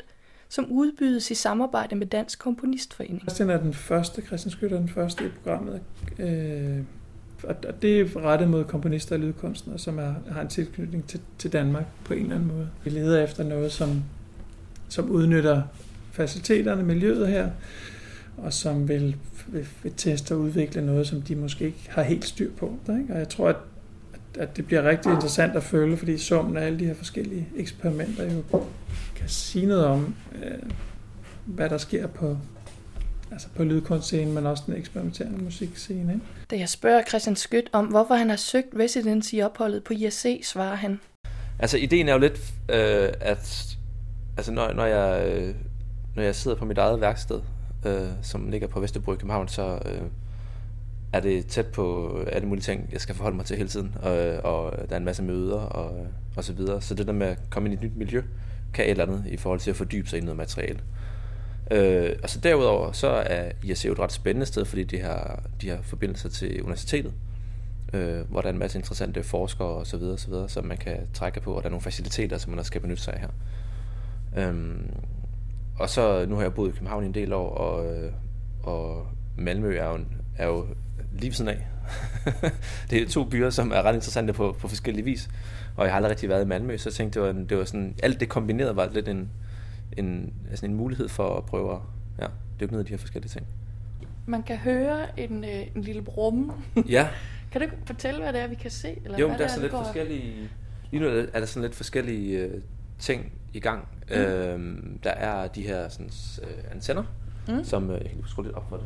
som 0.49 0.65
udbydes 0.71 1.31
i 1.31 1.35
samarbejde 1.35 1.95
med 1.95 2.07
Dansk 2.07 2.39
Komponistforening. 2.39 3.21
Christian 3.21 3.49
er 3.49 3.57
den 3.57 3.73
første, 3.73 4.21
Christian 4.21 4.51
Skytter 4.51 4.77
er 4.77 4.81
den 4.81 4.89
første 4.89 5.25
i 5.25 5.29
programmet. 5.29 5.81
Øh, 6.19 6.79
og 7.43 7.55
og 7.67 7.81
det 7.81 8.01
er 8.01 8.25
rettet 8.25 8.49
mod 8.49 8.63
komponister 8.63 9.15
og 9.15 9.19
lydkunstnere, 9.19 9.79
som 9.79 9.99
er, 9.99 10.13
har 10.31 10.41
en 10.41 10.47
tilknytning 10.47 11.07
til, 11.07 11.19
til 11.37 11.53
Danmark 11.53 11.85
på 12.05 12.13
en 12.13 12.21
eller 12.21 12.35
anden 12.35 12.51
måde. 12.55 12.69
Vi 12.83 12.89
leder 12.89 13.23
efter 13.23 13.43
noget, 13.43 13.71
som, 13.71 14.03
som 14.89 15.09
udnytter 15.09 15.61
faciliteterne, 16.11 16.83
miljøet 16.83 17.27
her, 17.27 17.49
og 18.37 18.53
som 18.53 18.87
vil, 18.87 19.15
vil, 19.47 19.67
vil 19.83 19.93
teste 19.97 20.33
og 20.33 20.39
udvikle 20.39 20.85
noget, 20.85 21.07
som 21.07 21.21
de 21.21 21.35
måske 21.35 21.65
ikke 21.65 21.89
har 21.89 22.03
helt 22.03 22.25
styr 22.25 22.51
på. 22.57 22.77
Ikke? 22.89 23.13
Og 23.13 23.19
jeg 23.19 23.29
tror, 23.29 23.49
at, 23.49 23.55
at, 24.13 24.41
at 24.41 24.57
det 24.57 24.65
bliver 24.65 24.83
rigtig 24.83 25.11
interessant 25.11 25.55
at 25.55 25.63
følge, 25.63 25.97
fordi 25.97 26.17
summen 26.17 26.57
af 26.57 26.65
alle 26.65 26.79
de 26.79 26.85
her 26.85 26.93
forskellige 26.93 27.47
eksperimenter 27.55 28.33
jo 28.33 28.43
kan 29.15 29.29
sige 29.29 29.65
noget 29.65 29.85
om, 29.85 30.15
øh, 30.43 30.51
hvad 31.45 31.69
der 31.69 31.77
sker 31.77 32.07
på, 32.07 32.37
altså 33.31 33.47
på 33.55 33.63
lydkunstscenen, 33.63 34.33
men 34.33 34.45
også 34.45 34.63
den 34.67 34.75
eksperimenterende 34.75 35.43
musikscene. 35.43 36.13
Ikke? 36.13 36.25
Da 36.51 36.57
jeg 36.57 36.69
spørger 36.69 37.03
Christian 37.07 37.35
Skødt 37.35 37.69
om, 37.71 37.85
hvorfor 37.85 38.15
han 38.15 38.29
har 38.29 38.35
søgt 38.35 38.67
residency-opholdet 38.79 39.83
på 39.83 39.93
IRC, 39.93 40.41
svarer 40.43 40.75
han. 40.75 40.99
Altså, 41.59 41.77
ideen 41.77 42.09
er 42.09 42.13
jo 42.13 42.19
lidt, 42.19 42.39
øh, 42.69 43.09
at 43.21 43.77
altså, 44.37 44.51
når, 44.51 44.73
når, 44.73 44.85
jeg, 44.85 45.27
øh, 45.27 45.55
når 46.15 46.23
jeg 46.23 46.35
sidder 46.35 46.57
på 46.57 46.65
mit 46.65 46.77
eget 46.77 47.01
værksted, 47.01 47.41
øh, 47.85 48.07
som 48.21 48.49
ligger 48.49 48.67
på 48.67 48.79
Vesterbro 48.79 49.13
i 49.13 49.15
København, 49.15 49.47
så 49.47 49.79
øh, 49.85 50.01
er 51.13 51.19
det 51.19 51.45
tæt 51.45 51.67
på 51.67 52.17
alle 52.31 52.47
mulige 52.47 52.61
ting, 52.61 52.89
jeg 52.91 53.01
skal 53.01 53.15
forholde 53.15 53.37
mig 53.37 53.45
til 53.45 53.57
hele 53.57 53.69
tiden, 53.69 53.95
og, 54.01 54.17
øh, 54.17 54.39
og 54.43 54.73
der 54.89 54.95
er 54.95 54.99
en 54.99 55.05
masse 55.05 55.23
møder 55.23 55.59
og, 55.59 55.99
øh, 55.99 56.07
og 56.35 56.43
så 56.43 56.53
videre. 56.53 56.81
Så 56.81 56.95
det 56.95 57.07
der 57.07 57.13
med 57.13 57.27
at 57.27 57.39
komme 57.49 57.69
ind 57.69 57.81
i 57.81 57.85
et 57.85 57.91
nyt 57.91 57.97
miljø, 57.97 58.21
kan 58.73 58.85
et 58.85 58.91
eller 58.91 59.05
andet 59.05 59.23
i 59.27 59.37
forhold 59.37 59.59
til 59.59 59.69
at 59.69 59.75
fordybe 59.75 60.09
sig 60.09 60.19
i 60.19 60.21
noget 60.21 60.37
materiale. 60.37 60.79
Øh, 61.71 62.15
og 62.23 62.29
så 62.29 62.39
derudover, 62.39 62.91
så 62.91 63.07
er 63.07 63.51
ISE 63.63 63.87
jo 63.87 63.93
et 63.93 63.99
ret 63.99 64.11
spændende 64.11 64.45
sted, 64.45 64.65
fordi 64.65 64.83
de 64.83 64.99
har, 64.99 65.43
de 65.61 65.69
har 65.69 65.79
forbindelser 65.81 66.29
til 66.29 66.61
universitetet, 66.61 67.13
øh, 67.93 68.19
hvor 68.29 68.41
der 68.41 68.47
er 68.47 68.53
en 68.53 68.59
masse 68.59 68.79
interessante 68.79 69.23
forskere 69.23 69.67
og 69.67 69.87
så 69.87 69.97
videre, 69.97 70.17
så 70.17 70.27
videre, 70.27 70.49
som 70.49 70.65
man 70.65 70.77
kan 70.77 70.97
trække 71.13 71.41
på, 71.41 71.53
og 71.53 71.63
der 71.63 71.67
er 71.67 71.71
nogle 71.71 71.83
faciliteter, 71.83 72.37
som 72.37 72.49
man 72.49 72.59
også 72.59 72.67
skal 72.67 72.81
benytte 72.81 73.03
sig 73.03 73.13
af 73.13 73.19
her. 73.19 73.29
Øhm, 74.37 74.89
og 75.79 75.89
så, 75.89 76.25
nu 76.25 76.35
har 76.35 76.41
jeg 76.41 76.53
boet 76.53 76.69
i 76.69 76.71
København 76.71 77.03
i 77.03 77.07
en 77.07 77.13
del 77.13 77.33
år, 77.33 77.49
og, 77.49 77.95
øh, 77.95 78.11
og 78.63 79.07
Malmø 79.37 79.77
er 79.77 79.89
jo, 79.89 79.99
er 80.37 80.47
jo 80.47 80.67
lige 81.13 81.29
ved 81.29 81.33
siden 81.33 81.49
af. 81.49 81.67
det 82.89 83.01
er 83.01 83.07
to 83.07 83.23
byer, 83.23 83.49
som 83.49 83.71
er 83.71 83.81
ret 83.81 83.95
interessante 83.95 84.33
på, 84.33 84.55
på 84.59 84.67
forskellige 84.67 85.05
vis, 85.05 85.29
og 85.75 85.85
jeg 85.85 85.93
har 85.93 85.95
aldrig 85.95 86.09
rigtig 86.09 86.29
været 86.29 86.43
i 86.43 86.47
Malmø, 86.47 86.77
så 86.77 86.89
jeg 86.89 86.93
tænkte, 86.93 87.19
det 87.19 87.27
var, 87.27 87.33
en, 87.33 87.49
det 87.49 87.57
var 87.57 87.65
sådan, 87.65 87.95
alt 88.03 88.19
det 88.19 88.29
kombineret 88.29 88.75
var 88.75 88.89
lidt 88.93 89.07
en, 89.07 89.29
en, 89.97 90.33
altså 90.49 90.65
en 90.65 90.73
mulighed 90.73 91.09
for 91.09 91.37
at 91.37 91.45
prøve 91.45 91.73
at 91.73 91.79
ja, 92.19 92.27
dykke 92.59 92.73
ned 92.73 92.81
i 92.81 92.83
de 92.83 92.89
her 92.89 92.97
forskellige 92.97 93.29
ting. 93.29 93.47
man 94.25 94.43
kan 94.43 94.57
høre 94.57 95.19
en, 95.19 95.43
øh, 95.43 95.67
en 95.75 95.81
lille 95.81 96.01
brumme. 96.01 96.53
Ja, 96.89 97.07
Kan 97.53 97.61
du 97.61 97.67
fortælle, 97.85 98.21
hvad 98.21 98.33
det 98.33 98.41
er, 98.41 98.47
vi 98.47 98.55
kan 98.55 98.71
se? 98.71 98.99
Eller 99.05 99.17
jo, 99.17 99.27
hvad 99.27 99.37
der 99.37 99.43
er 99.43 99.47
sådan 99.47 99.61
lidt 99.61 99.71
går? 99.71 99.83
forskellige... 99.83 100.49
Lige 100.91 101.03
nu 101.03 101.09
er 101.33 101.39
der 101.39 101.45
sådan 101.45 101.61
lidt 101.61 101.75
forskellige 101.75 102.39
øh, 102.39 102.61
ting 103.03 103.31
i 103.53 103.59
gang. 103.59 103.87
Mm. 104.09 104.15
Øhm, 104.15 104.99
der 105.03 105.09
er 105.09 105.47
de 105.47 105.61
her 105.61 105.89
sådan, 105.89 106.09
øh, 106.43 106.63
antenner, 106.71 107.03
Mm. 107.47 107.63
som... 107.63 107.89
Øh, 107.89 107.97
jeg 107.97 108.05
kan 108.09 108.15
lige 108.17 108.27
skrue 108.27 108.45
lidt 108.45 108.55
op 108.55 108.69
for 108.69 108.77
det. 108.77 108.85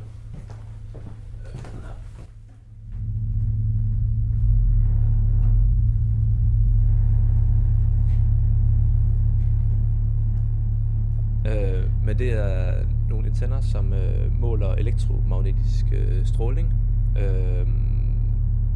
Øh, 11.47 11.83
men 12.05 12.19
det 12.19 12.33
er 12.33 12.73
nogle 13.09 13.27
antenner, 13.27 13.61
som 13.61 13.93
øh, 13.93 14.39
måler 14.39 14.73
elektromagnetisk 14.73 15.85
øh, 15.91 16.25
stråling. 16.25 16.73
Øh, 17.17 17.67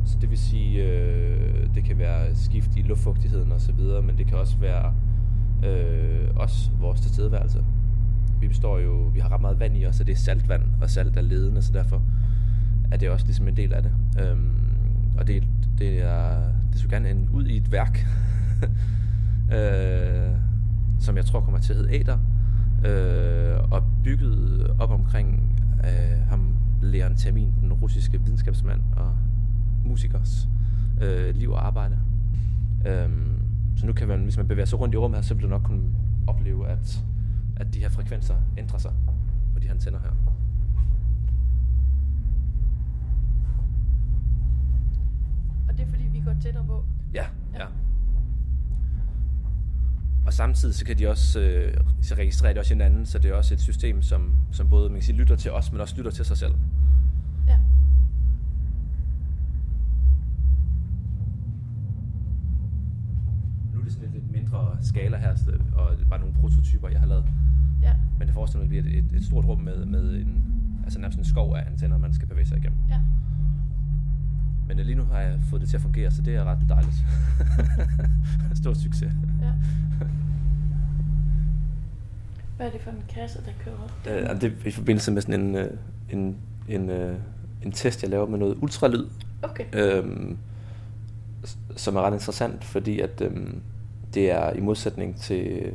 så 0.05 0.17
det 0.21 0.29
vil 0.29 0.37
sige, 0.37 0.83
øh, 0.83 1.67
det 1.75 1.83
kan 1.83 1.97
være 1.97 2.35
skift 2.35 2.69
i 2.75 2.81
luftfugtigheden 2.81 3.51
osv., 3.51 3.79
men 4.03 4.17
det 4.17 4.27
kan 4.27 4.37
også 4.37 4.57
være 4.57 4.93
øh, 5.65 6.27
også 6.35 6.71
vores 6.79 7.01
tilstedeværelse. 7.01 7.65
Vi 8.39 8.47
består 8.47 8.79
jo, 8.79 8.91
vi 9.13 9.19
har 9.19 9.31
ret 9.31 9.41
meget 9.41 9.59
vand 9.59 9.77
i 9.77 9.85
os, 9.85 9.99
og 9.99 10.07
det 10.07 10.13
er 10.13 10.17
saltvand, 10.17 10.63
og 10.81 10.89
salt 10.89 11.17
er 11.17 11.21
ledende, 11.21 11.61
så 11.61 11.73
derfor 11.73 12.01
er 12.91 12.97
det 12.97 13.09
også 13.09 13.25
ligesom 13.25 13.47
en 13.47 13.57
del 13.57 13.73
af 13.73 13.83
det. 13.83 13.91
Øhm, 14.19 14.71
og 15.17 15.27
det, 15.27 15.43
det 15.77 16.01
er, 16.01 16.43
det 16.71 16.79
skulle 16.79 16.95
gerne 16.95 17.09
ende 17.09 17.31
ud 17.31 17.45
i 17.45 17.57
et 17.57 17.71
værk, 17.71 18.07
øh, 19.55 20.31
som 20.99 21.17
jeg 21.17 21.25
tror 21.25 21.41
kommer 21.41 21.59
til 21.59 21.73
at 21.73 21.79
hedde 21.79 21.95
Æder, 21.95 22.17
øh, 22.85 23.71
og 23.71 23.83
bygget 24.03 24.71
op 24.79 24.91
omkring 24.91 25.59
øh, 25.83 26.27
ham, 26.29 26.55
Leon 26.81 27.15
Termin, 27.15 27.53
den 27.61 27.73
russiske 27.73 28.21
videnskabsmand 28.21 28.81
og 28.95 29.15
musikers 29.85 30.47
øh, 31.01 31.35
liv 31.35 31.51
og 31.51 31.67
arbejde. 31.67 31.97
Øh, 32.87 33.09
så 33.81 33.87
nu 33.87 33.93
kan 33.93 34.07
man, 34.07 34.23
hvis 34.23 34.37
man 34.37 34.47
bevæger 34.47 34.65
sig 34.65 34.79
rundt 34.79 34.95
i 34.95 34.97
rummet 34.97 35.17
her, 35.17 35.21
så 35.23 35.33
vil 35.33 35.43
du 35.43 35.49
nok 35.49 35.63
kunne 35.63 35.95
opleve, 36.27 36.67
at, 36.67 37.03
at 37.55 37.73
de 37.73 37.79
her 37.79 37.89
frekvenser 37.89 38.35
ændrer 38.57 38.77
sig 38.77 38.91
på 39.53 39.59
de 39.59 39.65
her 39.65 39.73
antenner 39.73 39.99
her. 39.99 40.09
Og 45.69 45.77
det 45.77 45.83
er 45.83 45.89
fordi, 45.89 46.03
vi 46.03 46.19
går 46.19 46.33
tættere 46.41 46.65
på. 46.65 46.85
Ja, 47.13 47.25
ja. 47.53 47.65
Og 50.25 50.33
samtidig 50.33 50.75
så 50.75 50.85
kan 50.85 50.97
de 50.97 51.07
også 51.07 51.39
øh, 51.39 51.77
så 52.01 52.15
registrere 52.15 52.49
det 52.49 52.59
også 52.59 52.73
hinanden, 52.73 53.05
så 53.05 53.19
det 53.19 53.31
er 53.31 53.35
også 53.35 53.53
et 53.53 53.61
system, 53.61 54.01
som, 54.01 54.37
som 54.51 54.69
både 54.69 54.89
man 54.89 54.97
kan 54.97 55.03
sige, 55.03 55.15
lytter 55.15 55.35
til 55.35 55.51
os, 55.51 55.71
men 55.71 55.81
også 55.81 55.97
lytter 55.97 56.11
til 56.11 56.25
sig 56.25 56.37
selv. 56.37 56.53
Ja. 57.47 57.57
Nu 63.73 63.79
er 63.79 63.83
det 63.83 63.93
sådan 63.93 64.07
et 64.07 64.13
lidt 64.13 64.31
mindre 64.31 64.70
skala 64.85 65.17
her, 65.17 65.35
og 65.75 65.97
det 65.99 66.09
bare 66.09 66.19
nogle 66.19 66.35
prototyper, 66.35 66.89
jeg 66.89 66.99
har 66.99 67.07
lavet. 67.07 67.25
Ja. 67.81 67.93
Men 68.17 68.27
det 68.27 68.33
forestiller 68.33 68.65
mig, 68.65 68.77
at 68.77 68.83
det 68.83 68.93
bliver 68.93 69.03
et, 69.03 69.11
et, 69.13 69.25
stort 69.25 69.45
rum 69.45 69.59
med, 69.59 69.85
med 69.85 70.15
en, 70.15 70.43
altså 70.83 70.99
nærmest 70.99 71.19
en 71.19 71.25
skov 71.25 71.55
af 71.55 71.63
antenner, 71.67 71.97
man 71.97 72.13
skal 72.13 72.27
bevæge 72.27 72.47
sig 72.47 72.57
igennem. 72.57 72.79
Ja. 72.89 72.99
Men 74.67 74.79
øh, 74.79 74.85
lige 74.85 74.95
nu 74.95 75.03
har 75.03 75.19
jeg 75.19 75.39
fået 75.49 75.61
det 75.61 75.69
til 75.69 75.77
at 75.77 75.81
fungere, 75.81 76.11
så 76.11 76.21
det 76.21 76.35
er 76.35 76.43
ret 76.43 76.59
dejligt. 76.69 76.95
Stor 78.61 78.73
succes. 78.73 79.13
ja. 79.41 79.51
Hvad 82.57 82.67
er 82.67 82.71
det 82.71 82.81
for 82.81 82.91
en 82.91 83.03
kasse, 83.09 83.39
der 83.45 83.51
kører 83.63 83.75
op? 83.75 83.91
Øh, 84.07 84.41
det 84.41 84.43
er 84.43 84.67
i 84.67 84.71
forbindelse 84.71 85.11
med 85.11 85.21
sådan 85.21 85.41
en, 85.41 85.55
øh, 85.55 85.71
en, 86.09 86.37
en, 86.67 86.89
øh, 86.89 87.15
en 87.61 87.71
test, 87.71 88.03
jeg 88.03 88.09
laver 88.09 88.27
med 88.27 88.39
noget 88.39 88.57
ultralyd, 88.61 89.05
Okay. 89.41 89.65
øhm, 89.73 90.37
som 91.75 91.95
er 91.95 92.01
ret 92.01 92.13
interessant, 92.13 92.63
fordi 92.63 92.99
at 92.99 93.21
øhm, 93.21 93.61
det 94.13 94.31
er 94.31 94.53
i 94.53 94.59
modsætning 94.59 95.21
til 95.21 95.71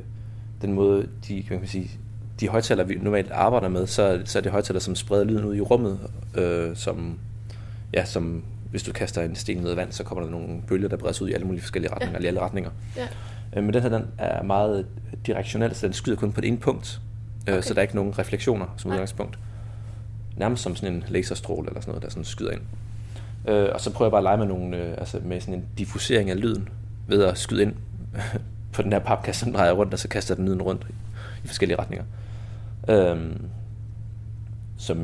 den 0.63 0.73
måde, 0.73 1.09
de, 1.29 1.43
kan 1.43 1.59
man 1.59 1.69
sige, 1.69 1.91
de 2.41 2.49
højtaler, 2.49 2.85
vi 2.85 2.95
normalt 2.95 3.31
arbejder 3.31 3.69
med, 3.69 3.87
så, 3.87 4.23
så 4.25 4.39
er 4.39 4.43
det 4.43 4.53
højtaler, 4.53 4.81
som 4.81 4.95
spreder 4.95 5.25
lyden 5.25 5.45
ud 5.45 5.57
i 5.57 5.61
rummet, 5.61 5.99
øh, 6.35 6.77
som, 6.77 7.19
ja, 7.95 8.05
som 8.05 8.43
hvis 8.71 8.83
du 8.83 8.93
kaster 8.93 9.23
en 9.23 9.35
sten 9.37 9.57
ned 9.57 9.73
i 9.73 9.77
vand, 9.77 9.93
så 9.93 10.05
kommer 10.05 10.25
der 10.25 10.31
nogle 10.31 10.49
bølger, 10.69 10.89
der 10.89 10.97
breder 10.97 11.13
sig 11.13 11.25
ud 11.25 11.29
i 11.29 11.33
alle 11.33 11.47
mulige 11.47 11.63
forskellige 11.63 11.93
retninger, 11.93 12.13
Ja. 12.13 12.17
eller 12.17 12.27
i 12.27 12.29
alle 12.29 12.41
retninger. 12.41 12.71
Ja. 12.97 13.07
Øh, 13.57 13.65
men 13.65 13.75
den 13.75 13.83
her, 13.83 13.89
den 13.89 14.05
er 14.19 14.43
meget 14.43 14.87
direktionel, 15.27 15.75
så 15.75 15.87
den 15.87 15.95
skyder 15.95 16.17
kun 16.17 16.33
på 16.33 16.41
det 16.41 16.49
ene 16.49 16.57
punkt, 16.59 17.01
øh, 17.49 17.55
Okay. 17.55 17.63
så 17.63 17.75
der 17.75 17.79
er 17.81 17.83
ikke 17.83 17.97
nogen 17.97 18.19
refleksioner 18.19 18.67
som 18.77 18.91
udgangspunkt. 18.91 19.39
Nærmest 20.37 20.63
som 20.63 20.77
sådan 20.77 20.95
en 20.95 21.05
laserstråle 21.09 21.69
eller 21.69 21.81
sådan 21.81 21.91
noget, 21.91 22.03
der 22.03 22.09
sådan 22.11 22.25
skyder 22.25 22.51
ind. 22.51 22.61
Øh, 23.49 23.69
og 23.75 23.81
så 23.81 23.91
prøver 23.93 24.07
jeg 24.07 24.11
bare 24.11 24.19
at 24.19 24.23
lege 24.23 24.37
med, 24.39 24.47
nogle, 24.47 24.77
øh, 24.77 24.95
altså 24.99 25.21
med 25.25 25.41
sådan 25.41 25.55
en 25.55 25.65
diffusering 25.79 26.31
af 26.31 26.41
lyden, 26.41 26.69
ved 27.09 27.25
at 27.25 27.39
skyde 27.39 27.63
ind 27.63 27.73
på 28.73 28.83
den 28.83 28.93
her 28.93 28.99
papkasse, 28.99 29.41
som 29.41 29.53
drejer 29.53 29.73
rundt, 29.73 29.93
og 29.93 29.99
så 29.99 30.09
kaster 30.09 30.35
den 30.35 30.45
lyden 30.47 30.63
rundt 30.63 30.87
i 31.45 31.47
forskellige 31.47 31.79
retninger. 31.79 32.05
Øhm, 32.89 33.43
som, 34.77 34.99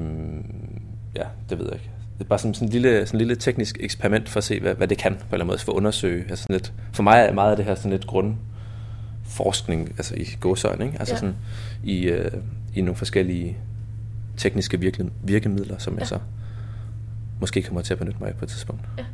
ja, 1.16 1.24
det 1.50 1.58
ved 1.58 1.66
jeg 1.66 1.74
ikke. 1.74 1.90
Det 2.18 2.24
er 2.24 2.28
bare 2.28 2.38
sådan, 2.38 2.54
sådan, 2.54 2.68
en 2.68 2.72
lille, 2.72 3.06
sådan 3.06 3.16
en 3.16 3.18
lille 3.18 3.36
teknisk 3.36 3.76
eksperiment 3.80 4.28
for 4.28 4.38
at 4.38 4.44
se, 4.44 4.60
hvad, 4.60 4.74
hvad 4.74 4.88
det 4.88 4.98
kan 4.98 5.12
på 5.12 5.18
en 5.18 5.24
eller 5.24 5.34
anden 5.34 5.46
måde, 5.46 5.58
for 5.58 5.72
at 5.72 5.76
undersøge. 5.76 6.24
Altså 6.28 6.42
sådan 6.42 6.54
lidt, 6.54 6.72
for 6.92 7.02
mig 7.02 7.20
er 7.28 7.32
meget 7.32 7.50
af 7.50 7.56
det 7.56 7.64
her 7.66 7.74
sådan 7.74 7.90
lidt 7.90 8.06
grundforskning, 8.06 9.88
altså 9.88 10.14
i 10.14 10.26
gåsøjne, 10.40 10.84
ikke? 10.84 10.98
Altså 10.98 11.14
Ja. 11.14 11.18
sådan 11.18 11.34
i, 11.84 12.02
øh, 12.02 12.30
i 12.74 12.80
nogle 12.80 12.96
forskellige 12.96 13.56
tekniske 14.36 14.80
virke, 14.80 15.10
virkemidler, 15.22 15.78
som. 15.78 15.94
Ja. 15.94 15.98
jeg 15.98 16.06
så 16.08 16.18
måske 17.40 17.62
kommer 17.62 17.82
til 17.82 17.92
at 17.94 17.98
benytte 17.98 18.18
mig 18.20 18.28
af 18.28 18.36
på 18.36 18.44
et 18.44 18.48
tidspunkt. 18.48 18.82
Ja. 18.98 19.04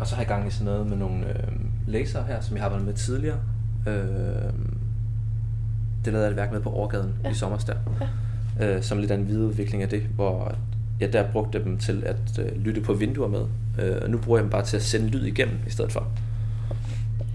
Og 0.00 0.06
så 0.06 0.14
har 0.14 0.22
jeg 0.22 0.28
gang 0.28 0.48
i 0.48 0.50
sådan 0.50 0.64
noget 0.64 0.86
med 0.86 0.96
nogle 0.96 1.28
øh, 1.28 1.52
laser 1.86 2.24
her, 2.24 2.40
som 2.40 2.56
jeg 2.56 2.62
har 2.62 2.66
arbejdet 2.66 2.86
med 2.86 2.94
tidligere. 2.94 3.38
Øh, 3.86 3.94
det 6.04 6.12
lavede 6.12 6.22
jeg 6.24 6.30
et 6.30 6.36
værk 6.36 6.52
med 6.52 6.60
på 6.60 6.70
Overgaden 6.70 7.14
Ja. 7.24 7.30
i 7.30 7.34
sommer 7.34 7.58
der. 7.58 7.76
Ja. 8.60 8.76
Øh, 8.76 8.82
som 8.82 8.98
lidt 8.98 9.10
af 9.10 9.14
en 9.14 9.28
videreudvikling 9.28 9.82
af 9.82 9.88
det, 9.88 10.02
hvor 10.02 10.54
jeg 11.00 11.12
der 11.12 11.32
brugte 11.32 11.64
dem 11.64 11.78
til 11.78 12.02
at 12.06 12.38
øh, 12.38 12.56
lytte 12.56 12.80
på 12.80 12.92
vinduer 12.94 13.28
med. 13.28 13.44
Øh, 13.78 13.98
og 14.02 14.10
nu 14.10 14.18
bruger 14.18 14.38
jeg 14.38 14.42
dem 14.42 14.50
bare 14.50 14.64
til 14.64 14.76
at 14.76 14.82
sende 14.82 15.06
lyd 15.08 15.24
igennem 15.24 15.54
i 15.66 15.70
stedet 15.70 15.92
for. 15.92 16.06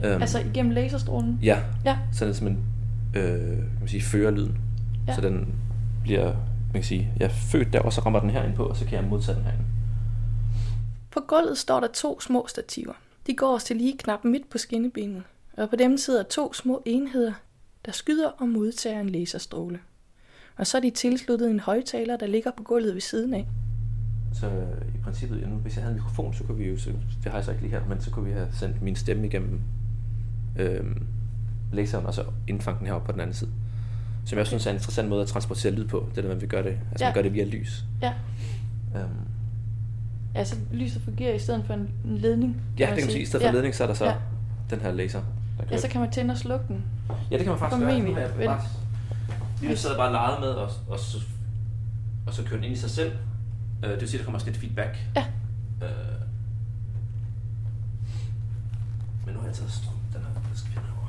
Øhm, 0.06 0.22
Altså 0.22 0.40
igennem 0.40 0.72
laserstrålen? 0.72 1.40
Ja, 1.44 1.60
Ja. 1.86 1.98
så 2.12 2.26
den 2.26 2.34
simpelthen 2.34 2.66
øh, 3.16 3.40
kan 3.58 3.78
man 3.80 3.88
sige, 3.88 4.02
fører 4.02 4.32
lyden. 4.32 4.58
Ja. 5.08 5.16
Så 5.16 5.22
den 5.22 5.54
bliver, 6.04 6.26
man 6.34 6.74
kan 6.74 6.84
sige, 6.84 7.10
jeg 7.20 7.26
er 7.26 7.30
født 7.30 7.74
der, 7.74 7.80
og 7.80 7.94
så 7.94 8.02
rammer 8.02 8.20
den 8.20 8.30
her 8.30 8.44
ind 8.44 8.54
på, 8.54 8.64
og 8.64 8.76
så 8.78 8.86
kan 8.86 9.00
jeg 9.02 9.10
modtage 9.10 9.36
den 9.36 9.44
herinde. 9.44 9.64
På 11.12 11.20
gulvet 11.28 11.58
står 11.58 11.80
der 11.80 11.88
to 11.94 12.22
små 12.22 12.46
stativer. 12.50 12.94
De 13.28 13.36
går 13.36 13.56
os 13.56 13.64
til 13.64 13.76
lige 13.76 13.98
knap 13.98 14.26
midt 14.26 14.50
på 14.50 14.58
skinnebenet, 14.58 15.24
og 15.58 15.70
på 15.70 15.76
dem 15.76 15.98
sidder 15.98 16.24
to 16.24 16.54
små 16.54 16.84
enheder, 16.86 17.34
der 17.86 17.92
skyder 17.92 18.28
og 18.28 18.50
modtager 18.50 19.00
en 19.00 19.10
laserstråle. 19.10 19.80
Og 20.58 20.68
så 20.68 20.78
er 20.78 20.82
de 20.82 20.90
tilsluttet 20.90 21.50
en 21.52 21.60
højtaler, 21.60 22.18
der 22.18 22.28
ligger 22.28 22.52
på 22.58 22.64
gulvet 22.64 22.94
ved 22.94 23.02
siden 23.02 23.34
af. 23.34 23.48
Så 24.34 24.48
øh, 24.48 24.96
i 24.96 24.98
princippet, 25.04 25.42
ja, 25.42 25.48
nu, 25.48 25.56
hvis 25.56 25.76
jeg 25.76 25.84
havde 25.84 25.96
en 25.96 26.02
mikrofon, 26.02 26.34
så 26.34 26.44
kunne 26.44 26.58
vi 26.58 26.70
jo, 26.70 26.78
så, 26.80 26.90
det 27.24 27.32
har 27.32 27.38
jeg 27.38 27.46
så 27.46 27.52
ikke 27.52 27.64
lige 27.64 27.72
her, 27.72 27.86
men 27.90 28.02
så 28.02 28.12
kunne 28.12 28.26
vi 28.26 28.32
have 28.32 28.48
sendt 28.54 28.82
min 28.82 28.96
stemme 28.96 29.26
igennem 29.26 29.62
øh, 30.60 30.86
laseren, 31.74 32.06
og 32.06 32.14
så 32.14 32.24
indfange 32.48 32.80
den 32.80 32.88
heroppe 32.88 33.06
på 33.06 33.12
den 33.12 33.22
anden 33.22 33.34
side. 33.34 33.50
Som 34.26 34.38
jeg 34.38 34.48
synes 34.48 34.66
er 34.66 34.70
en 34.70 34.76
interessant 34.76 35.10
måde 35.10 35.22
at 35.22 35.28
transportere 35.28 35.72
lyd 35.72 35.88
på, 35.88 36.10
det 36.16 36.26
er, 36.26 36.32
at 36.32 36.42
man 36.42 36.50
gør 36.50 36.62
det, 36.62 36.80
altså 36.92 37.06
Ja. 37.06 37.10
man 37.10 37.14
gør 37.14 37.22
det 37.22 37.34
via 37.34 37.44
lys. 37.44 37.84
Ja. 38.02 38.14
Øhm, 38.96 39.10
Altså 40.38 40.56
lyset 40.72 41.02
fungerer 41.02 41.34
i 41.34 41.40
stedet 41.40 41.64
for 41.68 41.74
en 41.74 41.90
ledning. 42.04 42.62
ja, 42.80 42.86
det 42.86 42.94
kan 42.96 43.04
man 43.04 43.12
sige. 43.12 43.22
I 43.22 43.26
stedet 43.26 43.44
for 43.44 43.48
ja. 43.48 43.54
ledning, 43.54 43.76
så 43.76 43.84
er 43.84 43.88
der 43.88 43.94
så 43.94 44.06
Ja. 44.06 44.14
den 44.70 44.82
her 44.82 44.92
laser. 44.92 45.22
Der 45.58 45.64
Ja, 45.72 45.78
så 45.78 45.88
kan 45.88 46.02
man 46.02 46.12
tænde 46.12 46.32
og 46.32 46.38
slukke 46.38 46.66
den. 46.68 46.84
Ja, 47.32 47.36
det 47.38 47.44
kan 47.44 47.50
man 47.52 47.60
faktisk 47.60 47.82
Formentlig. 47.82 48.16
gøre. 48.16 48.28
Har 48.28 48.36
Vel? 48.38 48.44
jeg 49.70 49.78
bare, 49.98 50.12
leget 50.12 50.40
med, 50.40 50.50
og, 50.50 50.70
og, 50.90 51.00
så, 51.00 51.18
og 52.28 52.34
så 52.34 52.44
kører 52.44 52.56
den 52.56 52.64
ind 52.64 52.74
i 52.74 52.78
sig 52.80 52.90
selv. 52.90 53.12
Øh, 53.84 53.90
det 53.92 54.02
vil 54.02 54.10
sige, 54.10 54.18
at 54.18 54.20
der 54.20 54.26
kommer 54.26 54.40
sådan 54.40 54.54
et 54.54 54.60
feedback. 54.60 54.98
Ja. 55.16 55.26
Øh, 55.82 55.90
men 59.26 59.34
nu 59.34 59.40
har 59.40 59.48
jeg 59.48 59.56
taget 59.56 59.72
strøm. 59.72 59.94
Den 60.14 60.22
her, 60.22 60.34
der 60.50 60.56
skal 60.56 60.72
vi 60.72 60.76
herover. 60.76 61.08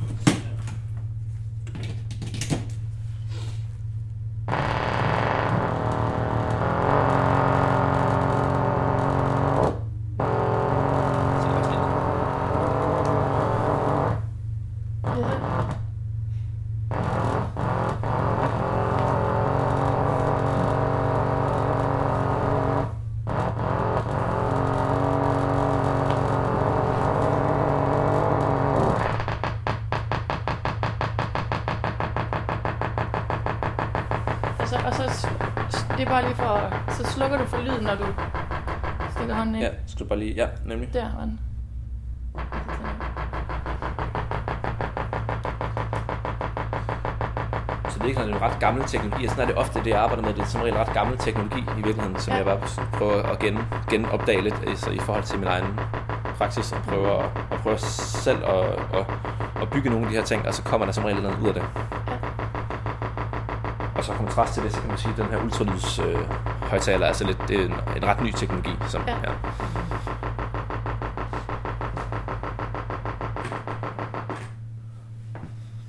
Er 36.09 36.13
bare 36.13 36.23
lige 36.23 36.37
for... 36.37 36.73
Så 36.93 37.13
slukker 37.13 37.39
du 37.39 37.45
for 37.45 37.59
lyden, 37.59 37.85
når 37.85 37.95
du 37.95 38.05
stikker 39.11 39.35
hånden 39.35 39.55
ind. 39.55 39.65
Ja, 39.65 39.71
skal 39.87 40.05
du 40.05 40.09
bare 40.09 40.19
lige... 40.19 40.35
Ja, 40.35 40.47
nemlig. 40.65 40.93
Der 40.95 41.03
var 41.19 41.25
den. 41.25 41.41
Så 47.91 47.95
det 47.99 48.03
er 48.05 48.09
ikke 48.09 48.21
sådan 48.21 48.35
en 48.35 48.43
ret 48.43 48.61
gammel 48.61 48.85
teknologi, 48.85 49.25
og 49.25 49.31
sådan 49.31 49.43
er 49.43 49.47
det 49.47 49.57
ofte, 49.57 49.79
det 49.79 49.87
jeg 49.87 49.99
arbejder 50.01 50.23
med. 50.23 50.35
Det 50.35 50.41
er 50.43 50.47
som 50.47 50.61
regel 50.61 50.75
ret 50.77 50.93
gammel 50.95 51.19
teknologi 51.19 51.61
i 51.61 51.83
virkeligheden, 51.83 52.19
som 52.19 52.33
Ja. 52.33 52.37
jeg 52.37 52.45
bare 52.47 52.61
prøver 52.93 53.23
at 53.23 53.39
gen, 53.39 53.59
genopdage 53.91 54.41
lidt 54.41 54.55
i, 54.73 54.77
så 54.77 54.91
i 54.91 54.99
forhold 54.99 55.25
til 55.25 55.39
min 55.39 55.49
egen 55.49 55.81
praksis, 56.39 56.73
og 56.73 56.79
prøver 56.89 57.19
at, 57.19 57.31
at 57.51 57.59
prøve 57.61 57.79
selv 57.79 58.39
at, 58.45 58.65
at, 58.99 59.07
at 59.63 59.71
bygge 59.71 59.91
nogle 59.91 60.07
af 60.07 60.11
de 60.13 60.17
her 60.17 60.25
ting, 60.25 60.47
og 60.49 60.55
så 60.55 60.63
kommer 60.63 60.85
der 60.85 60.93
som 60.93 61.05
regel 61.05 61.23
noget 61.23 61.39
ud 61.43 61.49
af 61.49 61.55
det. 61.55 61.63
Så 64.09 64.15
kontrast 64.15 64.55
til 64.55 64.63
det, 64.63 64.73
så 64.73 64.81
kan 64.81 64.89
man 64.89 64.99
sige, 64.99 65.11
at 65.13 65.17
den 65.17 65.27
her 65.27 65.45
ultralyds 65.45 65.99
øh, 65.99 66.15
højtaler 66.61 67.01
er 67.05 67.09
altså 67.09 67.27
lidt, 67.27 67.39
det 67.49 67.61
er 67.61 67.65
en, 67.65 67.73
en 67.97 68.05
ret 68.05 68.23
ny 68.23 68.31
teknologi. 68.37 68.71
Som, 68.91 69.03
Ja. 69.07 69.13
ja. 69.13 69.33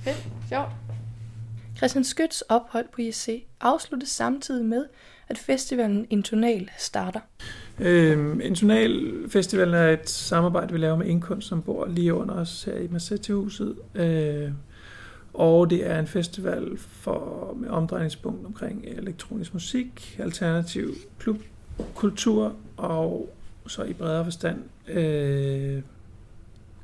Fedt. 0.03 0.27
Sjovt. 0.49 0.69
Christian 1.77 2.03
Skyts 2.03 2.41
ophold 2.41 2.85
på 2.95 3.01
IC 3.01 3.43
afsluttes 3.61 4.09
samtidig 4.09 4.65
med, 4.65 4.85
at 5.27 5.37
festivalen 5.37 6.07
Intonal 6.09 6.69
starter. 6.77 7.19
Øhm, 7.79 8.41
Intonal 8.41 9.13
Festivalen 9.29 9.73
er 9.73 9.87
et 9.87 10.09
samarbejde, 10.09 10.71
vi 10.73 10.77
laver 10.77 10.95
med 10.95 11.05
Indkunst, 11.07 11.47
som 11.47 11.61
bor 11.61 11.85
lige 11.87 12.13
under 12.13 12.35
os 12.35 12.63
her 12.63 12.75
i 12.77 12.87
Massetti-huset. 12.87 13.75
Øh, 13.95 14.51
og 15.39 15.69
det 15.69 15.87
er 15.87 15.99
en 15.99 16.07
festival 16.07 16.77
for, 16.77 17.53
med 17.59 17.69
omdrejningspunkt 17.69 18.45
omkring 18.45 18.85
elektronisk 18.85 19.53
musik, 19.53 20.19
alternativ 20.19 20.93
klubkultur 21.19 22.55
og 22.77 23.29
så 23.67 23.83
i 23.83 23.93
bredere 23.93 24.23
forstand 24.23 24.59
øh, 24.87 25.81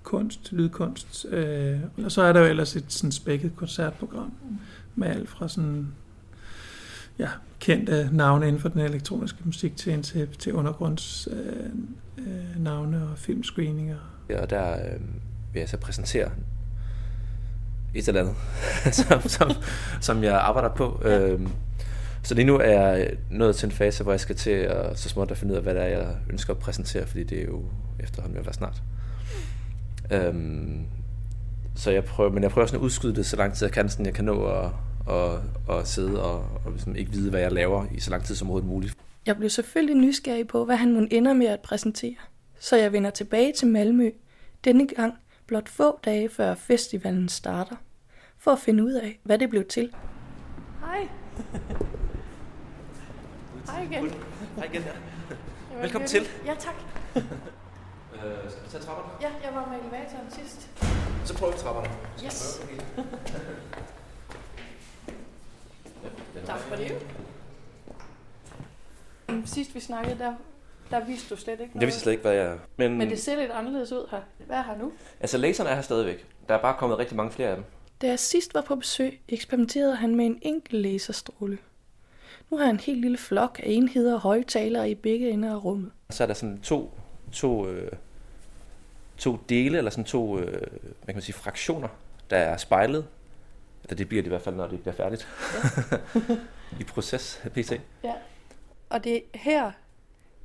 kunst, 0.03 0.51
lydkunst. 0.51 1.25
Øh, 1.29 1.79
og 2.03 2.11
så 2.11 2.21
er 2.21 2.33
der 2.33 2.39
jo 2.39 2.45
ellers 2.45 2.75
et 2.75 2.85
sådan 2.87 3.11
spækket 3.11 3.55
koncertprogram 3.55 4.33
med 4.95 5.07
alt 5.07 5.29
fra 5.29 5.47
sådan 5.47 5.87
ja, 7.19 7.29
kendte 7.59 8.09
navne 8.11 8.47
inden 8.47 8.61
for 8.61 8.69
den 8.69 8.81
elektroniske 8.81 9.39
musik 9.43 9.77
til, 9.77 10.03
til, 10.03 10.27
til 10.27 10.53
undergrunds 10.53 11.27
øh, 11.31 11.69
øh, 12.17 12.63
navne 12.63 13.03
og 13.11 13.17
filmscreeninger. 13.17 13.97
Og 14.39 14.49
der 14.49 14.73
øh, 14.73 15.01
vil 15.53 15.59
jeg 15.59 15.69
så 15.69 15.77
præsentere 15.77 16.31
et 17.95 18.07
eller 18.07 18.21
andet, 18.21 18.35
som, 18.99 19.21
som, 19.21 19.51
som 20.01 20.23
jeg 20.23 20.35
arbejder 20.35 20.69
på. 20.69 21.01
Ja. 21.03 21.19
Øhm, 21.19 21.49
så 22.23 22.35
lige 22.35 22.45
nu 22.45 22.57
er 22.57 22.81
jeg 22.81 23.17
nået 23.31 23.55
til 23.55 23.65
en 23.65 23.71
fase, 23.71 24.03
hvor 24.03 24.11
jeg 24.13 24.19
skal 24.19 24.35
til 24.35 24.49
at 24.49 24.99
så 24.99 25.09
småt 25.09 25.31
at 25.31 25.37
finde 25.37 25.51
ud 25.51 25.57
af, 25.57 25.63
hvad 25.63 25.73
det 25.73 25.83
er, 25.83 25.87
jeg 25.87 26.15
ønsker 26.29 26.53
at 26.53 26.59
præsentere, 26.59 27.07
fordi 27.07 27.23
det 27.23 27.39
er 27.39 27.45
jo 27.45 27.63
efterhånden 27.99 28.39
at 28.39 28.45
være 28.45 28.53
snart. 28.53 28.81
Øhm, 30.11 30.85
så 31.75 31.91
jeg 31.91 32.05
prøver, 32.05 32.31
men 32.31 32.43
jeg 32.43 32.51
prøver 32.51 32.67
sådan 32.67 32.79
at 32.79 32.83
udskyde 32.83 33.15
det 33.15 33.25
så 33.25 33.35
lang 33.35 33.53
tid 33.53 33.65
jeg 33.65 33.73
kan, 33.73 33.89
sådan 33.89 34.05
jeg 34.05 34.13
kan 34.13 34.25
nå 34.25 34.45
at, 34.45 34.69
at, 35.09 35.39
at 35.69 35.87
sidde 35.87 36.23
og, 36.23 36.37
og 36.65 36.71
ligesom 36.71 36.95
ikke 36.95 37.11
vide, 37.11 37.29
hvad 37.29 37.41
jeg 37.41 37.51
laver 37.51 37.85
i 37.91 37.99
så 37.99 38.11
lang 38.11 38.23
tid 38.23 38.35
som 38.35 38.47
overhovedet 38.47 38.69
muligt. 38.69 38.97
Jeg 39.25 39.37
blev 39.37 39.49
selvfølgelig 39.49 39.95
nysgerrig 39.95 40.47
på, 40.47 40.65
hvad 40.65 40.75
han 40.75 40.87
nu 40.87 41.07
ender 41.11 41.33
med 41.33 41.47
at 41.47 41.59
præsentere. 41.59 42.15
Så 42.59 42.77
jeg 42.77 42.91
vender 42.91 43.09
tilbage 43.09 43.53
til 43.57 43.67
Malmø, 43.67 44.09
denne 44.63 44.87
gang 44.87 45.13
blot 45.47 45.69
få 45.69 45.99
dage 46.05 46.29
før 46.29 46.55
festivalen 46.55 47.29
starter, 47.29 47.75
for 48.45 48.51
at 48.51 48.59
finde 48.59 48.83
ud 48.83 48.91
af, 48.91 49.19
hvad 49.23 49.39
det 49.39 49.49
blev 49.49 49.65
til. 49.65 49.95
Hej. 50.79 51.07
Hej 53.65 53.83
igen. 53.83 54.13
Hej 54.55 54.65
igen, 54.73 54.83
ja. 54.83 55.81
Velkommen 55.81 56.09
hyggeligt. 56.11 56.41
Ja, 56.45 56.55
tak. 56.59 56.75
Øh, 57.15 57.21
skal 58.51 58.63
vi 58.63 58.69
tage 58.69 58.83
trapperne? 58.83 59.09
Ja, 59.21 59.27
jeg 59.47 59.55
var 59.55 59.69
med 59.69 59.79
elevatoren 59.79 60.31
sidst. 60.31 60.69
Så 61.25 61.37
prøver 61.37 61.53
vi 61.53 61.59
trapperne. 61.59 61.89
Yes. 62.25 62.61
Tak 66.45 66.59
for 66.59 66.75
det. 66.75 66.91
Sidst 69.45 69.75
vi 69.75 69.79
snakkede, 69.79 70.19
der, 70.19 70.33
der 70.91 71.05
viste 71.05 71.35
du 71.35 71.41
slet 71.41 71.51
ikke 71.53 71.63
noget. 71.63 71.81
Jeg 71.81 71.87
vidste 71.87 72.01
slet 72.01 72.11
ikke, 72.11 72.21
hvad 72.21 72.33
jeg... 72.33 72.57
Men, 72.77 72.97
Men 72.97 73.09
det 73.09 73.19
ser 73.19 73.35
lidt 73.35 73.51
anderledes 73.51 73.91
ud 73.91 74.07
her. 74.11 74.21
Hvad 74.45 74.57
er 74.57 74.63
her 74.63 74.77
nu? 74.77 74.91
altså, 75.19 75.37
laserne 75.37 75.69
er 75.69 75.75
her 75.75 75.81
stadigvæk. 75.81 76.25
Der 76.49 76.55
er 76.55 76.61
bare 76.61 76.75
kommet 76.77 76.97
rigtig 76.99 77.17
mange 77.17 77.31
flere 77.31 77.49
af 77.49 77.55
dem. 77.55 77.65
Da 78.01 78.07
jeg 78.07 78.19
sidst 78.19 78.53
var 78.53 78.61
på 78.61 78.75
besøg, 78.75 79.21
eksperimenterede 79.27 79.95
han 79.95 80.15
med 80.15 80.25
en 80.25 80.39
enkelt 80.41 80.81
laserstråle. 80.81 81.57
Nu 82.51 82.57
har 82.57 82.65
han 82.65 82.75
en 82.75 82.79
helt 82.79 83.01
lille 83.01 83.17
flok 83.17 83.59
af 83.63 83.69
enheder 83.69 84.13
og 84.13 84.19
højtalere 84.19 84.89
i 84.89 84.95
begge 84.95 85.29
ender 85.29 85.51
af 85.51 85.63
rummet. 85.63 85.91
Så 86.09 86.23
er 86.23 86.27
der 86.27 86.33
sådan 86.33 86.61
to, 86.61 86.93
to, 87.31 87.67
øh, 87.67 87.91
to 89.17 89.37
dele, 89.49 89.77
eller 89.77 89.91
sådan 89.91 90.03
to, 90.03 90.39
øh, 90.39 90.51
hvad 90.51 91.05
kan 91.07 91.15
man 91.15 91.21
sige, 91.21 91.35
fraktioner, 91.35 91.87
der 92.29 92.37
er 92.37 92.57
spejlet. 92.57 93.07
Eller 93.83 93.95
det 93.95 94.07
bliver 94.07 94.21
det 94.23 94.27
i 94.27 94.29
hvert 94.29 94.41
fald, 94.41 94.55
når 94.55 94.67
det 94.67 94.81
bliver 94.81 94.95
færdigt. 94.95 95.27
I 96.81 96.83
proces, 96.83 97.41
PT. 97.53 97.71
Ja. 98.03 98.13
Og 98.89 99.03
det 99.03 99.15
er 99.15 99.19
her, 99.33 99.71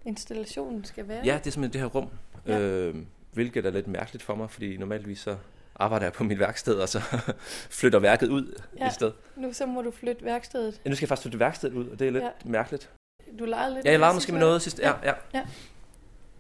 installationen 0.05 0.85
skal 0.85 1.09
være. 1.09 1.23
Ja, 1.25 1.39
det 1.39 1.47
er 1.47 1.51
simpelthen 1.51 1.73
det 1.73 1.81
her 1.81 2.01
rum. 2.01 2.09
Ja. 2.47 2.59
Øh, 2.59 2.97
hvilket 3.33 3.67
er 3.67 3.71
lidt 3.71 3.89
mærkeligt 3.89 4.23
for 4.23 4.35
mig, 4.35 4.51
fordi 4.51 4.77
normalvis 4.77 5.19
så 5.19 5.37
arbejder 5.81 6.07
jeg 6.07 6.13
på 6.13 6.25
mit 6.25 6.39
værksted, 6.39 6.75
og 6.75 6.89
så 6.89 7.01
flytter 7.81 7.99
værket 7.99 8.29
ud 8.29 8.61
Ja. 8.77 8.83
ja. 8.83 8.87
et 8.87 8.95
sted. 8.95 9.13
Nu 9.37 9.53
så 9.53 9.67
må 9.67 9.83
du 9.83 9.91
flytte 9.91 10.25
værkstedet. 10.25 10.81
Ja, 10.85 10.91
nu 10.91 10.97
skal 10.97 11.05
jeg 11.05 11.09
faktisk 11.09 11.23
flytte 11.23 11.39
værkstedet 11.39 11.75
ud, 11.75 11.89
og 11.89 11.99
det 11.99 12.07
er 12.07 12.11
lidt 12.11 12.25
Ja. 12.25 12.31
mærkeligt. 12.45 12.91
Du 13.39 13.45
legede 13.45 13.75
lidt 13.75 13.87
Ja, 13.87 13.91
jeg 13.91 13.99
legede 13.99 14.09
det 14.11 14.17
måske 14.17 14.33
med 14.33 14.41
noget 14.41 14.63
sidst. 14.63 14.79
Ja, 14.79 14.93
ja. 15.05 15.13
Ja. 15.35 15.47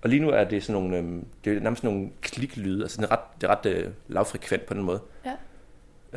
Og 0.02 0.08
lige 0.10 0.20
nu 0.22 0.28
er 0.30 0.44
det 0.44 0.64
sådan 0.64 0.82
nogle, 0.82 0.96
øhm, 0.98 1.26
det 1.44 1.56
er 1.56 1.60
nærmest 1.60 1.82
sådan 1.82 1.96
nogle 1.96 2.10
kliklyde, 2.20 2.82
altså 2.82 3.00
det 3.00 3.06
er 3.06 3.12
ret, 3.12 3.40
det 3.40 3.50
er 3.50 3.56
ret 3.56 3.66
øh, 3.66 3.90
lavfrekvent 4.08 4.66
på 4.66 4.74
den 4.74 4.82
måde. 4.82 5.00
Ja. 5.24 5.34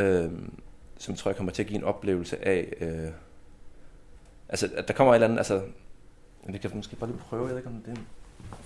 Øhm, 0.03 0.53
som 0.97 1.15
tror 1.15 1.31
jeg 1.31 1.35
kommer 1.35 1.51
til 1.51 1.63
at 1.63 1.67
give 1.67 1.77
en 1.77 1.83
oplevelse 1.83 2.45
af, 2.47 2.73
øh, 2.81 3.11
altså 4.49 4.69
at 4.75 4.87
der 4.87 4.93
kommer 4.93 5.13
et 5.13 5.15
eller 5.15 5.27
andet, 5.27 5.37
altså, 5.37 5.63
vi 6.49 6.57
kan 6.57 6.71
måske 6.73 6.95
bare 6.95 7.09
lige 7.09 7.19
prøve, 7.19 7.41
jeg 7.41 7.49
ved 7.49 7.57
ikke 7.57 7.69
om 7.69 7.83
det 7.85 7.99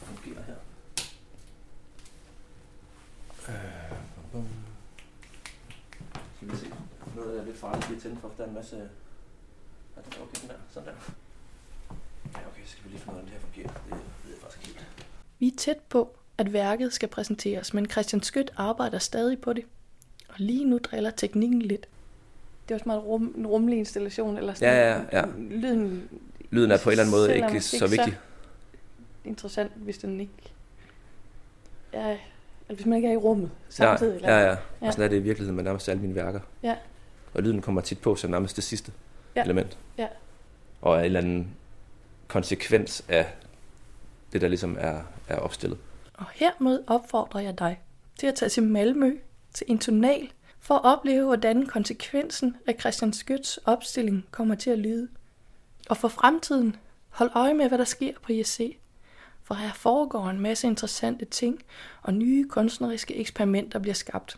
fungerer 0.05 0.43
her. 0.47 0.53
Øh, 3.49 3.53
bum, 4.31 4.41
bum. 4.41 4.47
Skal 6.35 6.51
vi 6.51 6.55
se. 6.55 6.65
Der 7.37 7.43
er 7.43 7.47
lidt 7.47 7.57
farligt 7.57 7.87
lige 7.87 7.95
at 7.95 8.01
tænde 8.03 8.17
for, 8.21 8.27
for 8.27 8.35
der 8.37 8.43
er 8.43 8.47
en 8.47 8.53
masse... 8.53 8.75
Er 9.97 10.01
det 10.01 10.19
okay, 10.21 10.41
den 10.41 10.49
der? 10.49 10.55
Sådan 10.73 10.87
der. 10.89 10.95
Ja, 12.33 12.39
okay, 12.51 12.61
så 12.65 12.71
skal 12.71 12.83
vi 12.85 12.89
lige 12.89 12.99
finde 12.99 13.13
ud 13.13 13.19
af, 13.19 13.23
om 13.23 13.25
det 13.29 13.33
her 13.33 13.39
fungerer. 13.39 13.67
Det 13.67 13.91
ved 14.23 14.31
jeg 14.31 14.41
faktisk 14.41 14.67
ikke 14.67 14.79
helt. 14.79 15.05
Vi 15.39 15.47
er 15.47 15.51
tæt 15.57 15.77
på, 15.89 16.15
at 16.37 16.53
værket 16.53 16.93
skal 16.93 17.09
præsenteres, 17.09 17.73
men 17.73 17.89
Christian 17.89 18.23
Skødt 18.23 18.53
arbejder 18.57 18.99
stadig 18.99 19.41
på 19.41 19.53
det. 19.53 19.65
Og 20.29 20.35
lige 20.37 20.65
nu 20.65 20.77
driller 20.83 21.09
teknikken 21.11 21.61
lidt. 21.61 21.87
Det 22.63 22.71
er 22.71 22.75
også 22.75 22.89
meget 22.89 23.03
rum, 23.03 23.33
en 23.37 23.47
rummelig 23.47 23.79
installation. 23.79 24.37
Eller 24.37 24.53
sådan. 24.53 24.73
Ja, 24.73 24.95
ja, 24.97 25.19
ja. 25.19 25.25
Lyden 25.37 26.09
Lyden 26.49 26.71
er 26.71 26.77
på 26.83 26.89
en 26.89 26.91
eller 26.91 27.03
anden 27.03 27.15
måde 27.15 27.35
ikke 27.35 27.61
så 27.61 27.75
ikke 27.75 27.79
så- 27.79 27.87
vigtig. 27.87 28.19
interessant, 29.25 29.71
hvis 29.75 29.97
den 29.97 30.19
ikke 30.19 30.53
er... 31.93 32.09
Eller 32.69 32.75
hvis 32.75 32.85
man 32.85 32.95
ikke 32.95 33.07
er 33.07 33.13
i 33.13 33.17
rummet 33.17 33.51
samtidig. 33.69 34.21
Ja, 34.21 34.37
ja, 34.39 34.45
ja. 34.45 34.49
Ja. 34.81 34.87
Og 34.87 34.93
sådan 34.93 35.05
er 35.05 35.09
det 35.09 35.15
i 35.15 35.19
virkeligheden 35.19 35.55
med 35.55 35.63
nærmest 35.63 35.89
alle 35.89 36.01
mine 36.01 36.15
værker. 36.15 36.39
Ja. 36.63 36.75
Og 37.37 37.43
lyden 37.43 37.61
kommer 37.61 37.81
tit 37.81 37.99
på 38.01 38.15
som 38.15 38.31
nærmest 38.31 38.55
det 38.55 38.63
sidste 38.63 38.91
Ja. 39.35 39.43
element. 39.43 39.77
Ja. 39.97 40.07
Og 40.81 40.95
er 40.95 40.99
en 40.99 41.05
eller 41.05 41.19
anden 41.19 41.55
konsekvens 42.27 43.03
af 43.09 43.33
det, 44.33 44.41
der 44.41 44.47
ligesom 44.47 44.77
er, 44.79 45.01
er 45.27 45.35
opstillet. 45.37 45.77
Og 46.13 46.25
hermed 46.33 46.79
opfordrer 46.87 47.39
jeg 47.41 47.59
dig 47.59 47.79
til 48.19 48.27
at 48.27 48.35
tage 48.35 48.49
til 48.49 48.63
Malmø, 48.63 49.17
til 49.53 49.65
Intonal, 49.69 50.31
for 50.59 50.75
at 50.75 50.81
opleve, 50.83 51.25
hvordan 51.25 51.65
konsekvensen 51.65 52.55
af 52.67 52.75
Christian 52.79 53.13
Skøts 53.13 53.57
opstilling 53.65 54.25
kommer 54.31 54.55
til 54.55 54.69
at 54.69 54.79
lyde. 54.79 55.07
Og 55.89 55.97
for 55.97 56.07
fremtiden, 56.07 56.75
hold 57.09 57.31
øje 57.35 57.53
med, 57.53 57.67
hvad 57.67 57.77
der 57.77 57.83
sker 57.83 58.13
på 58.21 58.33
JC, 58.33 58.77
for 59.43 59.53
her 59.55 59.73
foregår 59.73 60.25
en 60.29 60.39
masse 60.39 60.67
interessante 60.67 61.25
ting, 61.25 61.63
og 62.01 62.13
nye 62.13 62.47
kunstneriske 62.49 63.15
eksperimenter 63.15 63.79
bliver 63.79 63.93
skabt. 63.95 64.37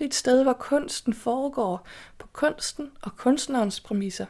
Det 0.00 0.06
er 0.06 0.08
et 0.08 0.14
sted, 0.14 0.42
hvor 0.42 0.52
kunsten 0.52 1.14
foregår 1.14 1.86
på 2.18 2.26
kunsten 2.32 2.90
og 3.02 3.16
kunstnerens 3.16 3.80
præmisser. 3.80 4.26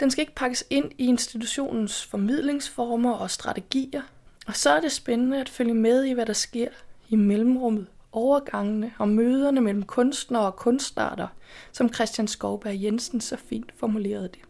Den 0.00 0.10
skal 0.10 0.22
ikke 0.22 0.34
pakkes 0.34 0.64
ind 0.70 0.92
i 0.98 1.06
institutionens 1.06 2.04
formidlingsformer 2.04 3.12
og 3.12 3.30
strategier, 3.30 4.02
og 4.46 4.56
så 4.56 4.70
er 4.70 4.80
det 4.80 4.92
spændende 4.92 5.40
at 5.40 5.48
følge 5.48 5.74
med 5.74 6.04
i, 6.04 6.12
hvad 6.12 6.26
der 6.26 6.32
sker 6.32 6.68
i 7.08 7.16
mellemrummet, 7.16 7.86
overgangene 8.12 8.92
og 8.98 9.08
møderne 9.08 9.60
mellem 9.60 9.82
kunstnere 9.82 10.46
og 10.46 10.56
kunstarter, 10.56 11.28
som 11.72 11.92
Christian 11.92 12.28
Skovberg 12.28 12.82
Jensen 12.82 13.20
så 13.20 13.36
fint 13.36 13.72
formulerede 13.76 14.28
det. 14.28 14.40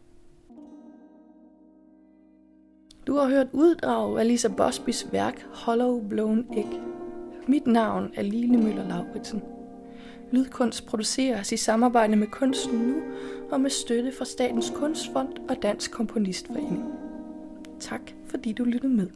Du 3.06 3.16
har 3.16 3.28
hørt 3.28 3.48
uddrag 3.52 4.18
af 4.18 4.28
Lisa 4.28 4.48
Bosbys 4.48 5.06
værk 5.12 5.46
Hollow 5.52 6.08
Blown 6.08 6.46
Egg. 6.56 6.80
Mit 7.48 7.66
navn 7.66 8.12
er 8.14 8.22
Line 8.22 8.58
Møller 8.58 8.88
Lauritsen. 8.88 9.42
Lydkunst 10.34 10.86
produceres 10.86 11.52
i 11.52 11.56
samarbejde 11.56 12.16
med 12.16 12.26
Kunsten 12.26 12.78
Nu 12.78 13.02
og 13.50 13.60
med 13.60 13.70
støtte 13.70 14.12
fra 14.18 14.24
Statens 14.24 14.72
Kunstfond 14.76 15.28
og 15.48 15.62
Dansk 15.62 15.90
Komponistforening. 15.90 16.84
Tak 17.80 18.00
fordi 18.26 18.52
du 18.52 18.64
lyttede 18.64 18.92
med. 18.92 19.08